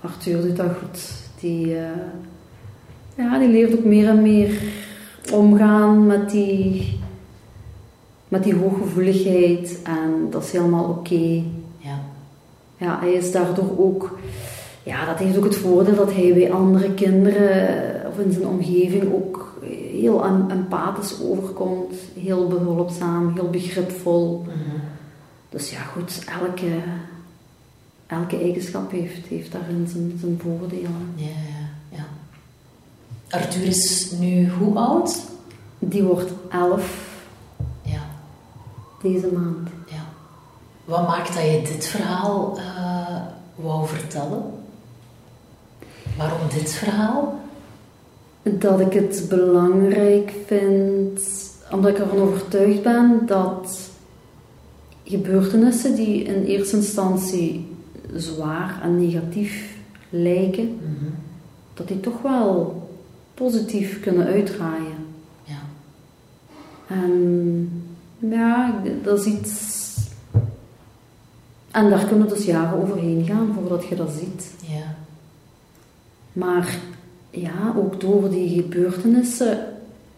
Arthur 0.00 0.42
doet 0.42 0.56
dat 0.56 0.70
goed. 0.80 1.00
Die, 1.40 1.76
eh, 1.76 1.82
ja, 3.14 3.38
die 3.38 3.48
leert 3.48 3.78
ook 3.78 3.84
meer 3.84 4.08
en 4.08 4.22
meer 4.22 4.62
omgaan 5.32 6.06
met 6.06 6.30
die, 6.30 6.98
met 8.30 8.44
die 8.44 8.54
hooggevoeligheid. 8.54 9.78
En 9.82 10.26
dat 10.30 10.44
is 10.44 10.52
helemaal 10.52 10.84
oké. 10.84 11.42
Ja. 11.78 12.00
Ja, 12.76 12.98
hij 13.00 13.12
is 13.12 13.32
daardoor 13.32 13.78
ook... 13.78 14.18
Ja, 14.82 15.04
dat 15.04 15.18
heeft 15.18 15.36
ook 15.36 15.44
het 15.44 15.56
voordeel 15.56 15.94
dat 15.94 16.12
hij 16.12 16.32
bij 16.34 16.52
andere 16.52 16.94
kinderen 16.94 17.68
eh, 18.02 18.08
of 18.08 18.18
in 18.18 18.32
zijn 18.32 18.46
omgeving 18.46 19.12
ook 19.12 19.60
heel 19.92 20.24
em- 20.24 20.50
empathisch 20.50 21.20
overkomt. 21.22 21.94
Heel 22.20 22.46
behulpzaam, 22.48 23.32
heel 23.34 23.50
begripvol. 23.50 24.44
Mhm. 24.46 24.76
Dus 25.48 25.70
ja, 25.70 25.80
goed, 25.80 26.24
elke, 26.40 26.70
elke 28.06 28.38
eigenschap 28.40 28.90
heeft, 28.90 29.26
heeft 29.26 29.52
daarin 29.52 29.86
zijn, 29.88 30.16
zijn 30.20 30.40
voordelen. 30.42 31.12
Ja, 31.14 31.26
ja, 31.26 31.96
ja. 31.96 32.04
Arthur 33.38 33.66
is 33.66 34.10
nu 34.20 34.48
hoe 34.50 34.76
oud? 34.78 35.16
Die 35.78 36.02
wordt 36.02 36.30
elf 36.50 37.09
deze 39.02 39.26
maand. 39.32 39.68
ja. 39.86 40.04
Wat 40.84 41.06
maakt 41.08 41.34
dat 41.34 41.42
je 41.42 41.62
dit 41.72 41.86
verhaal 41.86 42.58
eh, 42.58 43.16
wou 43.54 43.86
vertellen? 43.88 44.42
Waarom 46.16 46.48
dit 46.54 46.72
verhaal? 46.72 47.40
Dat 48.42 48.80
ik 48.80 48.92
het 48.92 49.26
belangrijk 49.28 50.32
vind, 50.46 51.20
omdat 51.70 51.90
ik 51.90 51.98
ervan 51.98 52.18
overtuigd 52.18 52.82
ben 52.82 53.22
dat 53.26 53.90
gebeurtenissen 55.04 55.94
die 55.94 56.22
in 56.22 56.44
eerste 56.44 56.76
instantie 56.76 57.76
zwaar 58.14 58.80
en 58.82 58.98
negatief 59.00 59.76
lijken, 60.10 60.64
Mhm. 60.74 61.10
dat 61.74 61.88
die 61.88 62.00
toch 62.00 62.22
wel 62.22 62.82
positief 63.34 64.00
kunnen 64.00 64.26
uitdraaien. 64.26 65.06
Ja. 65.44 65.58
En 66.86 67.89
ja, 68.20 68.80
dat 69.02 69.18
is 69.18 69.24
iets. 69.26 69.78
En 71.70 71.90
daar 71.90 72.04
kunnen 72.06 72.28
dus 72.28 72.44
jaren 72.44 72.82
overheen 72.82 73.24
gaan 73.24 73.52
voordat 73.54 73.86
je 73.86 73.94
dat 73.96 74.10
ziet. 74.18 74.50
Ja. 74.66 74.94
Maar 76.32 76.78
ja, 77.30 77.74
ook 77.76 78.00
door 78.00 78.30
die 78.30 78.62
gebeurtenissen 78.62 79.58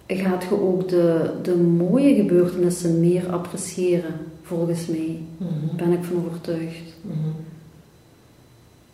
gaat 0.06 0.42
je 0.48 0.60
ook 0.62 0.88
de, 0.88 1.30
de 1.42 1.54
mooie 1.56 2.14
gebeurtenissen 2.14 3.00
meer 3.00 3.30
appreciëren, 3.32 4.14
volgens 4.42 4.86
mij. 4.86 5.18
Mhm. 5.36 5.76
Ben 5.76 5.92
ik 5.92 6.04
van 6.04 6.16
overtuigd. 6.26 6.82
Mhm. 7.02 7.16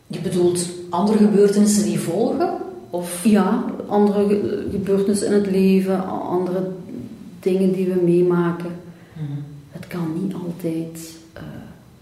Je 0.07 0.21
bedoelt 0.21 0.69
andere 0.89 1.19
gebeurtenissen 1.19 1.85
die 1.85 2.01
volgen? 2.01 2.51
Of? 2.91 3.25
Ja, 3.25 3.65
andere 3.89 4.29
ge- 4.29 4.67
gebeurtenissen 4.71 5.27
in 5.27 5.33
het 5.33 5.51
leven, 5.51 6.07
andere 6.09 6.69
dingen 7.41 7.73
die 7.73 7.87
we 7.87 8.01
meemaken. 8.05 8.71
Het 9.89 9.97
kan 9.97 10.23
niet 10.23 10.35
altijd 10.35 11.17
eh, 11.33 11.43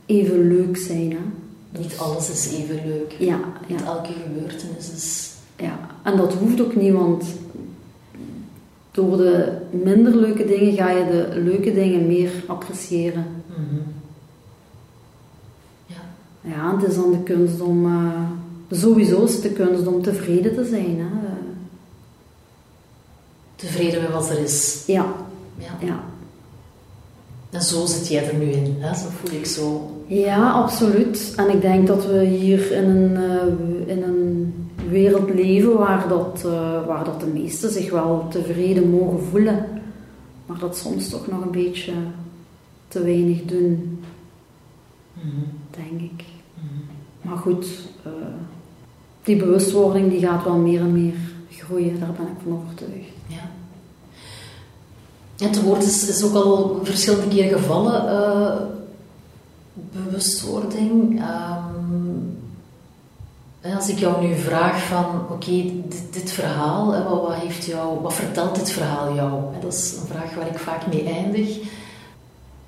even 0.07 0.49
leuk 0.49 0.76
zijn. 0.76 1.11
Hè? 1.11 1.18
Niet 1.80 1.99
alles 1.99 2.30
is 2.30 2.53
even 2.53 2.80
leuk. 2.87 3.14
Ja, 3.18 3.39
ja, 3.66 3.84
elke 3.84 4.12
gebeurtenis 4.12 4.93
is... 4.93 5.32
ja. 5.57 5.78
En 6.03 6.16
dat 6.16 6.34
hoeft 6.34 6.61
ook 6.61 6.76
niet, 6.76 6.93
want 6.93 7.24
door 8.91 9.16
de 9.16 9.53
minder 9.70 10.16
leuke 10.16 10.45
dingen 10.47 10.72
ga 10.72 10.91
je 10.91 11.05
de 11.11 11.41
leuke 11.41 11.74
dingen 11.74 12.07
meer 12.07 12.30
appreciëren. 12.47 13.26
Mhm. 13.49 13.80
Ja. 15.87 16.01
Ja, 16.41 16.76
het 16.78 16.89
is 16.91 16.95
dan 16.95 17.11
de 17.11 17.22
kunst 17.22 17.61
om... 17.61 17.87
eh, 17.87 18.20
sowieso 18.70 19.24
is 19.24 19.32
het 19.32 19.43
de 19.43 19.53
kunst 19.53 19.87
om 19.87 20.03
tevreden 20.03 20.55
te 20.55 20.64
zijn. 20.64 20.99
Hè? 20.99 21.07
Tevreden 23.57 24.03
met 24.03 24.12
wat 24.12 24.30
er 24.30 24.39
is. 24.39 24.82
ja, 24.87 25.14
Ja. 25.59 25.87
ja. 25.87 26.05
En 27.51 27.62
zo 27.62 27.86
zit 27.86 28.09
jij 28.09 28.28
er 28.28 28.34
nu 28.36 28.44
in. 28.51 28.76
Hè? 28.78 28.94
Zo 28.94 29.07
voel 29.09 29.38
ik 29.38 29.47
zo. 29.47 29.90
Ja, 30.07 30.51
absoluut. 30.53 31.32
En 31.36 31.51
ik 31.51 31.61
denk 31.61 31.86
dat 31.86 32.07
we 32.07 32.24
hier 32.24 32.72
in 32.72 32.84
een, 32.88 33.16
eh, 33.16 33.97
in 33.97 34.03
een 34.03 34.55
wereld 34.88 35.34
leven 35.34 35.78
waar 35.78 36.09
dat, 36.09 36.42
eh, 36.47 36.86
waar 36.86 37.05
dat 37.05 37.20
de 37.20 37.26
meesten 37.26 37.70
zich 37.70 37.90
wel 37.90 38.26
tevreden 38.30 38.90
mogen 38.90 39.20
voelen. 39.30 39.66
Maar 40.47 40.59
dat 40.59 40.76
soms 40.76 41.09
toch 41.09 41.26
nog 41.26 41.44
een 41.44 41.51
beetje 41.51 41.92
te 42.88 43.03
weinig 43.03 43.44
doen, 43.44 44.01
Mhm. 45.12 45.26
denk 45.70 46.01
ik. 46.01 46.24
Mhm. 46.55 47.28
Maar 47.28 47.36
goed, 47.36 47.66
eh, 48.03 48.11
die 49.22 49.36
bewustwording 49.36 50.11
die 50.11 50.20
gaat 50.20 50.44
wel 50.44 50.57
meer 50.57 50.80
en 50.80 50.92
meer 50.92 51.14
groeien, 51.51 52.01
daar 52.01 52.12
ben 52.16 52.26
ik 52.26 52.42
van 52.42 52.53
overtuigd. 52.62 53.14
Het 55.39 55.62
woord 55.62 55.82
is, 55.82 56.22
ook 56.22 56.34
al 56.34 56.80
verschillende 56.82 57.28
keren 57.28 57.59
gevallen. 57.59 58.09
eh, 58.09 58.57
bewustwording. 59.76 61.20
Ehm, 61.20 61.74
als 63.74 63.89
ik 63.89 63.99
jou 63.99 64.26
nu 64.26 64.34
vraag 64.34 64.82
van, 64.82 65.05
oké, 65.30 65.62
dit, 66.11 66.30
verhaal, 66.32 66.93
hè, 66.93 67.03
wat, 67.03 67.22
wat, 67.22 67.34
heeft 67.34 67.64
jou, 67.64 68.01
wat 68.01 68.14
vertelt 68.14 68.55
dit 68.55 68.70
verhaal 68.70 69.14
jou? 69.14 69.43
Dat 69.61 69.72
is 69.72 69.95
een 70.01 70.07
vraag 70.07 70.34
waar 70.34 70.47
ik 70.47 70.59
vaak 70.59 70.87
mee 70.87 71.05
eindig. 71.05 71.59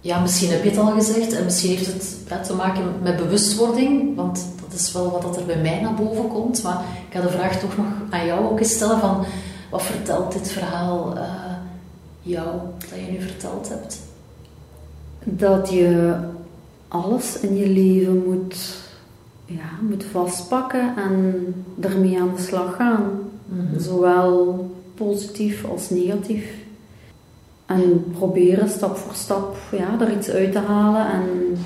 Ja, 0.00 0.20
misschien 0.20 0.50
heb 0.50 0.62
je 0.62 0.70
het 0.70 0.78
al 0.78 0.92
gezegd 0.92 1.32
en 1.32 1.44
misschien 1.44 1.70
heeft 1.70 1.86
het 1.86 2.44
te 2.44 2.54
maken 2.54 2.84
met 3.02 3.16
bewustwording, 3.16 4.16
want 4.16 4.46
dat 4.68 4.80
is 4.80 4.92
wel 4.92 5.10
wat 5.22 5.36
er 5.36 5.44
bij 5.44 5.60
mij 5.60 5.80
naar 5.80 5.94
boven 5.94 6.28
komt. 6.28 6.62
Maar 6.62 6.80
ik 7.08 7.16
ga 7.16 7.20
de 7.20 7.30
vraag 7.30 7.60
toch 7.60 7.76
nog 7.76 7.86
aan 8.10 8.26
jou 8.26 8.50
ook 8.50 8.58
stellen 8.62 9.00
van, 9.00 9.24
wat 9.70 9.82
vertelt 9.82 10.32
dit 10.32 10.50
verhaal 10.50 11.16
eh, 11.16 11.47
jou, 12.28 12.60
dat 12.78 12.98
je 13.06 13.12
nu 13.12 13.20
verteld 13.20 13.68
hebt? 13.68 14.00
Dat 15.24 15.70
je 15.70 16.16
alles 16.88 17.40
in 17.40 17.56
je 17.56 17.68
leven 17.68 18.24
moet, 18.26 18.78
ja, 19.44 19.70
moet 19.80 20.04
vastpakken 20.04 20.96
en 20.96 21.44
ermee 21.80 22.20
aan 22.20 22.34
de 22.36 22.42
slag 22.42 22.76
gaan. 22.76 23.02
Zowel 23.76 24.66
positief 24.94 25.64
als 25.64 25.90
negatief. 25.90 26.54
En 27.66 28.04
proberen 28.12 28.68
stap 28.68 28.96
voor 28.96 29.14
stap 29.14 29.56
ja, 29.70 30.00
er 30.00 30.16
iets 30.16 30.28
uit 30.28 30.52
te 30.52 30.58
halen. 30.58 31.06
En 31.06 31.58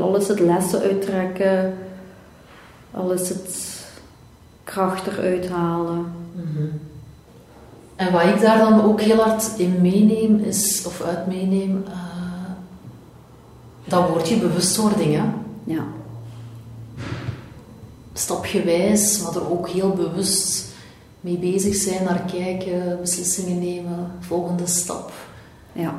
al 0.00 0.16
is 0.16 0.28
het 0.28 0.40
lessen 0.40 0.80
uittrekken, 0.80 1.74
al 2.90 3.12
is 3.12 3.28
het 3.28 3.76
kracht 4.64 5.06
eruit 5.06 5.48
halen. 5.48 6.06
Mhm. 6.32 6.66
En 7.96 8.12
wat 8.12 8.22
ik 8.22 8.40
daar 8.40 8.58
dan 8.58 8.82
ook 8.82 9.00
heel 9.00 9.20
hard 9.20 9.58
in 9.58 9.80
meeneem, 9.80 10.38
is, 10.38 10.84
of 10.86 11.02
uit 11.02 11.26
meeneem, 11.26 11.84
eh, 11.86 11.94
Dat 13.84 14.08
wordt 14.08 14.28
je 14.28 14.36
bewustwording, 14.36 15.14
hè? 15.14 15.24
Ja. 15.64 15.84
Stapgewijs, 18.12 19.22
maar 19.22 19.34
er 19.34 19.50
ook 19.50 19.68
heel 19.68 19.90
bewust 19.90 20.64
mee 21.20 21.38
bezig 21.38 21.74
zijn, 21.74 22.04
naar 22.04 22.22
kijken, 22.32 22.98
beslissingen 23.00 23.58
nemen, 23.58 24.12
volgende 24.20 24.66
stap. 24.66 25.12
Ja. 25.72 25.94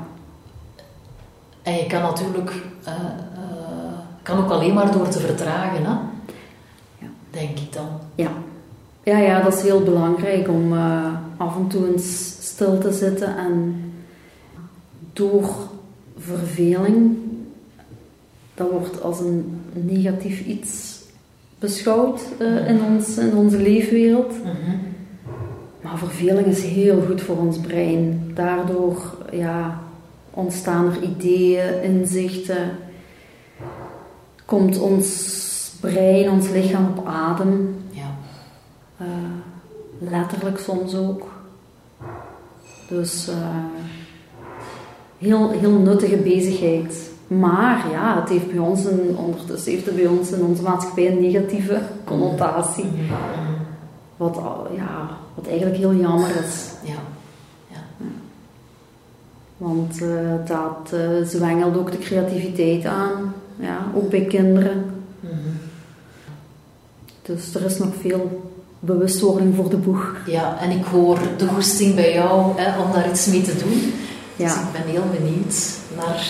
En 1.63 1.73
je 1.73 1.85
kan 1.85 2.01
natuurlijk, 2.01 2.51
uh, 2.87 2.93
kan 4.21 4.37
ook 4.37 4.51
alleen 4.51 4.73
maar 4.73 4.91
door 4.91 5.07
te 5.07 5.19
vertragen, 5.19 5.85
hè? 5.85 5.91
Ja. 6.97 7.07
denk 7.29 7.59
ik 7.59 7.73
dan. 7.73 7.87
Ja. 8.15 8.31
Ja, 9.03 9.17
ja, 9.17 9.41
dat 9.41 9.53
is 9.53 9.61
heel 9.61 9.83
belangrijk 9.83 10.47
om 10.47 10.73
uh, 10.73 11.13
af 11.37 11.55
en 11.55 11.67
toe 11.67 11.91
eens 11.91 12.35
stil 12.39 12.77
te 12.77 12.91
zitten 12.91 13.37
en 13.37 13.75
door 15.13 15.49
verveling, 16.17 17.17
dat 18.53 18.71
wordt 18.71 19.01
als 19.01 19.19
een 19.19 19.61
negatief 19.73 20.45
iets 20.45 20.99
beschouwd 21.59 22.21
uh, 22.39 22.69
in, 22.69 22.83
ons, 22.83 23.17
in 23.17 23.35
onze 23.35 23.61
leefwereld. 23.61 24.33
-hmm. 24.43 24.95
Maar 25.87 25.97
verveling 25.97 26.47
is 26.47 26.63
heel 26.63 27.01
goed 27.01 27.21
voor 27.21 27.37
ons 27.37 27.57
brein. 27.59 28.31
Daardoor 28.33 29.17
ja, 29.31 29.79
ontstaan 30.29 30.85
er 30.85 31.03
ideeën, 31.03 31.83
inzichten. 31.83 32.71
Komt 34.45 34.79
ons 34.79 35.71
brein, 35.79 36.29
ons 36.29 36.49
lichaam 36.49 36.93
op 36.97 37.05
adem. 37.05 37.75
Ja. 37.89 38.15
Uh, 39.01 39.07
letterlijk 39.99 40.59
soms 40.59 40.95
ook. 40.95 41.27
Dus 42.87 43.29
uh, 43.29 43.35
heel, 45.17 45.49
heel 45.49 45.71
nuttige 45.71 46.17
bezigheid. 46.17 47.09
Maar 47.27 47.89
ja, 47.91 48.19
het 48.19 48.29
heeft 48.29 48.51
bij 48.51 48.59
ons 48.59 48.85
een, 48.85 49.17
ondertussen 49.17 49.71
heeft 49.71 49.85
het 49.85 49.95
bij 49.95 50.07
ons 50.07 50.31
in 50.31 50.43
onze 50.43 50.61
maatschappij 50.61 51.11
een 51.11 51.21
negatieve 51.21 51.81
connotatie. 52.03 52.83
-hmm. 52.83 53.55
Wat, 54.17 54.39
ja, 54.75 55.09
wat 55.33 55.47
eigenlijk 55.47 55.77
heel 55.77 55.93
jammer 55.95 56.29
is. 56.29 56.69
Ja. 56.83 56.93
ja. 57.67 58.05
Want 59.57 60.01
uh, 60.01 60.31
dat 60.45 60.91
uh, 60.93 61.25
zwengelt 61.25 61.77
ook 61.77 61.91
de 61.91 61.97
creativiteit 61.97 62.85
aan. 62.85 63.33
Ja, 63.55 63.77
ook 63.95 64.09
bij 64.09 64.25
kinderen. 64.25 64.77
Mm 65.19 65.29
-hmm. 65.29 65.59
Dus 67.21 67.55
er 67.55 67.65
is 67.65 67.77
nog 67.77 67.95
veel 68.01 68.46
bewustwording 68.79 69.55
voor 69.55 69.69
de 69.69 69.77
boeg. 69.77 70.15
Ja, 70.25 70.57
en 70.59 70.71
ik 70.71 70.85
hoor 70.85 71.19
de 71.37 71.47
goesting 71.47 71.95
bij 71.95 72.13
jou 72.13 72.51
hè, 72.55 72.81
om 72.81 72.91
daar 72.91 73.09
iets 73.09 73.25
mee 73.25 73.41
te 73.41 73.57
doen. 73.57 73.93
Ja. 74.35 74.45
Dus 74.47 74.55
ik 74.55 74.71
ben 74.71 74.91
heel 74.91 75.05
benieuwd 75.19 75.55
naar 75.95 76.27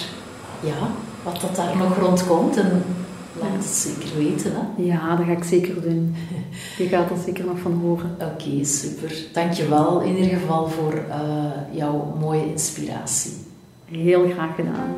ja, 0.60 0.90
wat 1.24 1.42
dat 1.42 1.56
daar 1.56 1.78
nog 1.78 1.98
rondkomt. 1.98 2.58
En 2.58 2.84
laat 3.40 3.50
het 3.54 3.66
zeker 3.66 4.18
weten. 4.18 4.52
Hè? 4.56 4.84
Ja, 4.84 5.16
dat 5.16 5.26
ga 5.26 5.32
ik 5.32 5.44
zeker 5.44 5.82
doen. 5.82 6.16
Je 6.78 6.88
gaat 6.88 7.10
er 7.10 7.18
zeker 7.26 7.46
nog 7.46 7.60
van 7.60 7.80
horen. 7.82 8.16
Oké, 8.22 8.26
okay, 8.26 8.64
super. 8.64 9.14
Dankjewel 9.34 10.02
in 10.02 10.18
ieder 10.18 10.40
geval 10.40 10.70
voor 10.70 10.94
uh, 10.94 11.78
jouw 11.78 12.16
mooie 12.20 12.50
inspiratie. 12.52 13.32
Heel 13.86 14.30
graag 14.30 14.56
gedaan. 14.56 14.96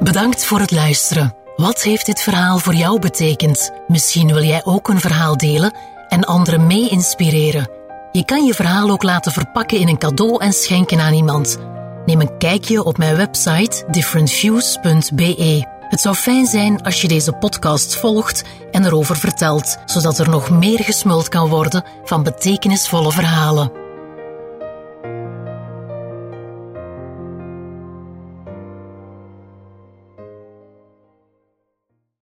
Bedankt 0.00 0.44
voor 0.44 0.60
het 0.60 0.70
luisteren. 0.70 1.34
Wat 1.56 1.82
heeft 1.82 2.06
dit 2.06 2.20
verhaal 2.20 2.58
voor 2.58 2.74
jou 2.74 2.98
betekend? 2.98 3.72
Misschien 3.88 4.26
wil 4.26 4.42
jij 4.42 4.64
ook 4.64 4.88
een 4.88 5.00
verhaal 5.00 5.36
delen 5.36 5.74
en 6.12 6.24
anderen 6.24 6.66
mee 6.66 6.88
inspireren. 6.88 7.70
Je 8.10 8.24
kan 8.24 8.44
je 8.44 8.54
verhaal 8.54 8.90
ook 8.90 9.02
laten 9.02 9.32
verpakken 9.32 9.78
in 9.78 9.88
een 9.88 9.98
cadeau 9.98 10.42
en 10.42 10.52
schenken 10.52 11.00
aan 11.00 11.14
iemand. 11.14 11.58
Neem 12.06 12.20
een 12.20 12.38
kijkje 12.38 12.84
op 12.84 12.98
mijn 12.98 13.16
website 13.16 13.84
differentviews.be. 13.90 15.66
Het 15.88 16.00
zou 16.00 16.14
fijn 16.14 16.46
zijn 16.46 16.82
als 16.82 17.00
je 17.00 17.08
deze 17.08 17.32
podcast 17.32 17.96
volgt 17.96 18.44
en 18.70 18.84
erover 18.84 19.16
vertelt, 19.16 19.78
zodat 19.84 20.18
er 20.18 20.28
nog 20.28 20.50
meer 20.50 20.78
gesmuld 20.78 21.28
kan 21.28 21.48
worden 21.48 21.84
van 22.04 22.22
betekenisvolle 22.22 23.12
verhalen. 23.12 23.81